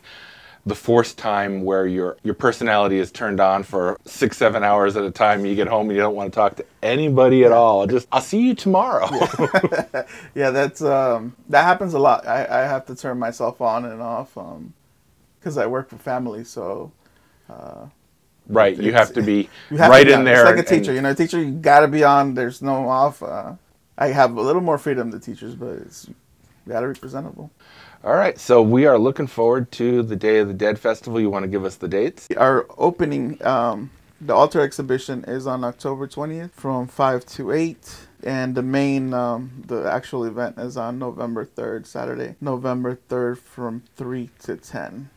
the 0.65 0.76
forced 0.76 1.17
time 1.17 1.63
where 1.63 1.88
your 1.88 2.17
your 2.24 2.36
personality 2.36 3.00
is 3.00 3.12
turned 3.12 3.39
on 3.39 3.63
for 3.63 3.98
six 4.06 4.38
seven 4.38 4.63
hours 4.63 4.98
at 4.98 5.06
a 5.06 5.12
time. 5.12 5.45
You 5.45 5.56
get 5.56 5.67
home 5.67 5.89
and 5.89 5.95
you 5.98 6.02
don't 6.02 6.15
want 6.15 6.32
to 6.32 6.36
talk 6.36 6.56
to 6.58 6.65
anybody 6.84 7.45
at 7.45 7.52
all. 7.52 7.88
Just 7.88 8.08
I'll 8.12 8.22
see 8.22 8.41
you 8.41 8.56
tomorrow. 8.56 9.10
Yeah, 10.36 10.52
that's 10.52 10.82
um, 10.82 11.36
that 11.50 11.63
happens 11.63 11.93
a 11.93 12.00
lot. 12.00 12.28
I, 12.28 12.45
I 12.45 12.62
have 12.67 12.86
to 12.88 12.95
turn 12.95 13.19
myself 13.19 13.62
on 13.62 13.86
and 13.86 14.02
off 14.02 14.38
because 15.39 15.58
I 15.58 15.67
work 15.67 15.89
for 15.89 15.98
family. 15.98 16.43
So 16.45 16.91
right, 18.48 18.78
you 18.78 18.93
have 18.93 19.13
to 19.13 19.22
be 19.24 19.50
have 19.72 19.91
right 19.91 20.06
to, 20.06 20.13
in 20.13 20.24
there. 20.26 20.41
It's 20.41 20.45
like 20.45 20.56
a 20.56 20.60
and- 20.60 20.67
teacher. 20.67 20.93
You 20.93 21.02
know, 21.02 21.12
a 21.12 21.15
teacher 21.15 21.41
you 21.43 21.52
got 21.54 21.82
to 21.82 21.88
be 21.89 22.04
on. 22.04 22.36
There's 22.36 22.62
no 22.62 22.89
off. 22.89 23.24
Uh, 23.24 23.54
I 23.98 24.10
have 24.10 24.38
a 24.38 24.41
little 24.41 24.62
more 24.62 24.78
freedom 24.78 25.12
than 25.12 25.22
teachers, 25.22 25.56
but 25.56 25.69
it's 25.69 26.10
you 26.69 26.73
got 26.73 26.82
to 26.82 26.88
be 26.88 26.99
presentable. 26.99 27.51
All 28.03 28.15
right, 28.15 28.39
so 28.39 28.62
we 28.62 28.86
are 28.86 28.97
looking 28.99 29.27
forward 29.27 29.71
to 29.73 30.03
the 30.03 30.15
Day 30.15 30.38
of 30.38 30.47
the 30.47 30.53
Dead 30.53 30.77
festival. 30.79 31.19
You 31.19 31.29
want 31.29 31.43
to 31.43 31.49
give 31.49 31.65
us 31.65 31.75
the 31.75 31.88
dates? 31.88 32.27
Our 32.38 32.67
opening 32.77 33.43
um, 33.45 33.89
The 34.21 34.34
altar 34.36 34.62
exhibition 34.62 35.23
is 35.27 35.47
on 35.47 35.63
October 35.63 36.08
20th 36.08 36.51
from 36.51 36.88
5 36.88 37.25
to 37.25 37.51
8. 37.51 37.95
And 38.23 38.53
the 38.53 38.62
main, 38.62 39.13
um, 39.13 39.63
the 39.65 39.91
actual 39.91 40.25
event 40.25 40.58
is 40.60 40.77
on 40.77 40.99
November 40.99 41.45
3rd, 41.45 41.88
Saturday, 41.88 42.36
November 42.39 42.99
3rd 43.10 43.38
from 43.39 43.84
3 43.95 44.29
to 44.43 44.58
10. 44.58 45.10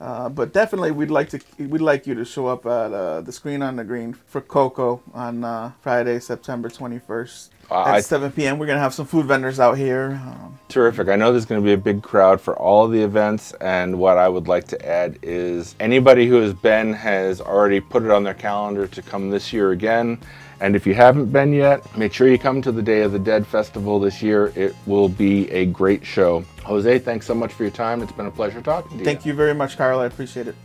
Uh, 0.00 0.28
but 0.28 0.52
definitely, 0.52 0.92
we'd 0.92 1.10
like 1.10 1.28
to 1.30 1.40
we'd 1.58 1.80
like 1.80 2.06
you 2.06 2.14
to 2.14 2.24
show 2.24 2.46
up 2.46 2.64
at 2.64 2.92
uh, 2.92 3.20
the 3.20 3.32
Screen 3.32 3.60
on 3.62 3.74
the 3.76 3.84
Green 3.84 4.12
for 4.14 4.40
Coco 4.40 5.02
on 5.12 5.42
uh, 5.42 5.72
Friday, 5.82 6.20
September 6.20 6.68
21st 6.68 7.48
Uh, 7.48 7.57
at 7.70 7.94
I- 7.94 8.00
7 8.00 8.32
p.m. 8.32 8.58
We're 8.58 8.66
gonna 8.66 8.78
have 8.80 8.94
some 8.94 9.06
food 9.06 9.26
vendors 9.26 9.60
out 9.60 9.76
here. 9.76 10.20
Um, 10.24 10.58
Terrific. 10.68 11.08
I 11.08 11.16
know 11.16 11.32
there's 11.32 11.46
going 11.46 11.62
to 11.62 11.64
be 11.64 11.72
a 11.72 11.78
big 11.78 12.02
crowd 12.02 12.42
for 12.42 12.54
all 12.54 12.84
of 12.84 12.92
the 12.92 13.00
events, 13.00 13.52
and 13.54 13.98
what 13.98 14.18
I 14.18 14.28
would 14.28 14.48
like 14.48 14.66
to 14.68 14.86
add 14.86 15.18
is 15.22 15.74
anybody 15.80 16.26
who 16.26 16.34
has 16.42 16.52
been 16.52 16.92
has 16.92 17.40
already 17.40 17.80
put 17.80 18.02
it 18.02 18.10
on 18.10 18.22
their 18.22 18.34
calendar 18.34 18.86
to 18.86 19.00
come 19.00 19.30
this 19.30 19.50
year 19.50 19.70
again. 19.70 20.18
And 20.60 20.76
if 20.76 20.86
you 20.86 20.92
haven't 20.92 21.32
been 21.32 21.54
yet, 21.54 21.96
make 21.96 22.12
sure 22.12 22.28
you 22.28 22.38
come 22.38 22.60
to 22.62 22.70
the 22.72 22.82
Day 22.82 23.00
of 23.00 23.12
the 23.12 23.18
Dead 23.18 23.46
Festival 23.46 23.98
this 23.98 24.20
year. 24.20 24.52
It 24.56 24.74
will 24.86 25.08
be 25.08 25.50
a 25.50 25.64
great 25.66 26.04
show. 26.04 26.44
Jose, 26.64 26.98
thanks 26.98 27.26
so 27.26 27.34
much 27.34 27.52
for 27.54 27.62
your 27.62 27.72
time. 27.72 28.02
It's 28.02 28.12
been 28.12 28.26
a 28.26 28.30
pleasure 28.30 28.60
talking 28.60 28.90
to 28.90 28.98
you. 28.98 29.04
thank 29.04 29.24
you 29.24 29.32
very 29.32 29.54
much, 29.54 29.78
Carl. 29.78 30.00
I 30.00 30.06
appreciate 30.06 30.48
it. 30.48 30.56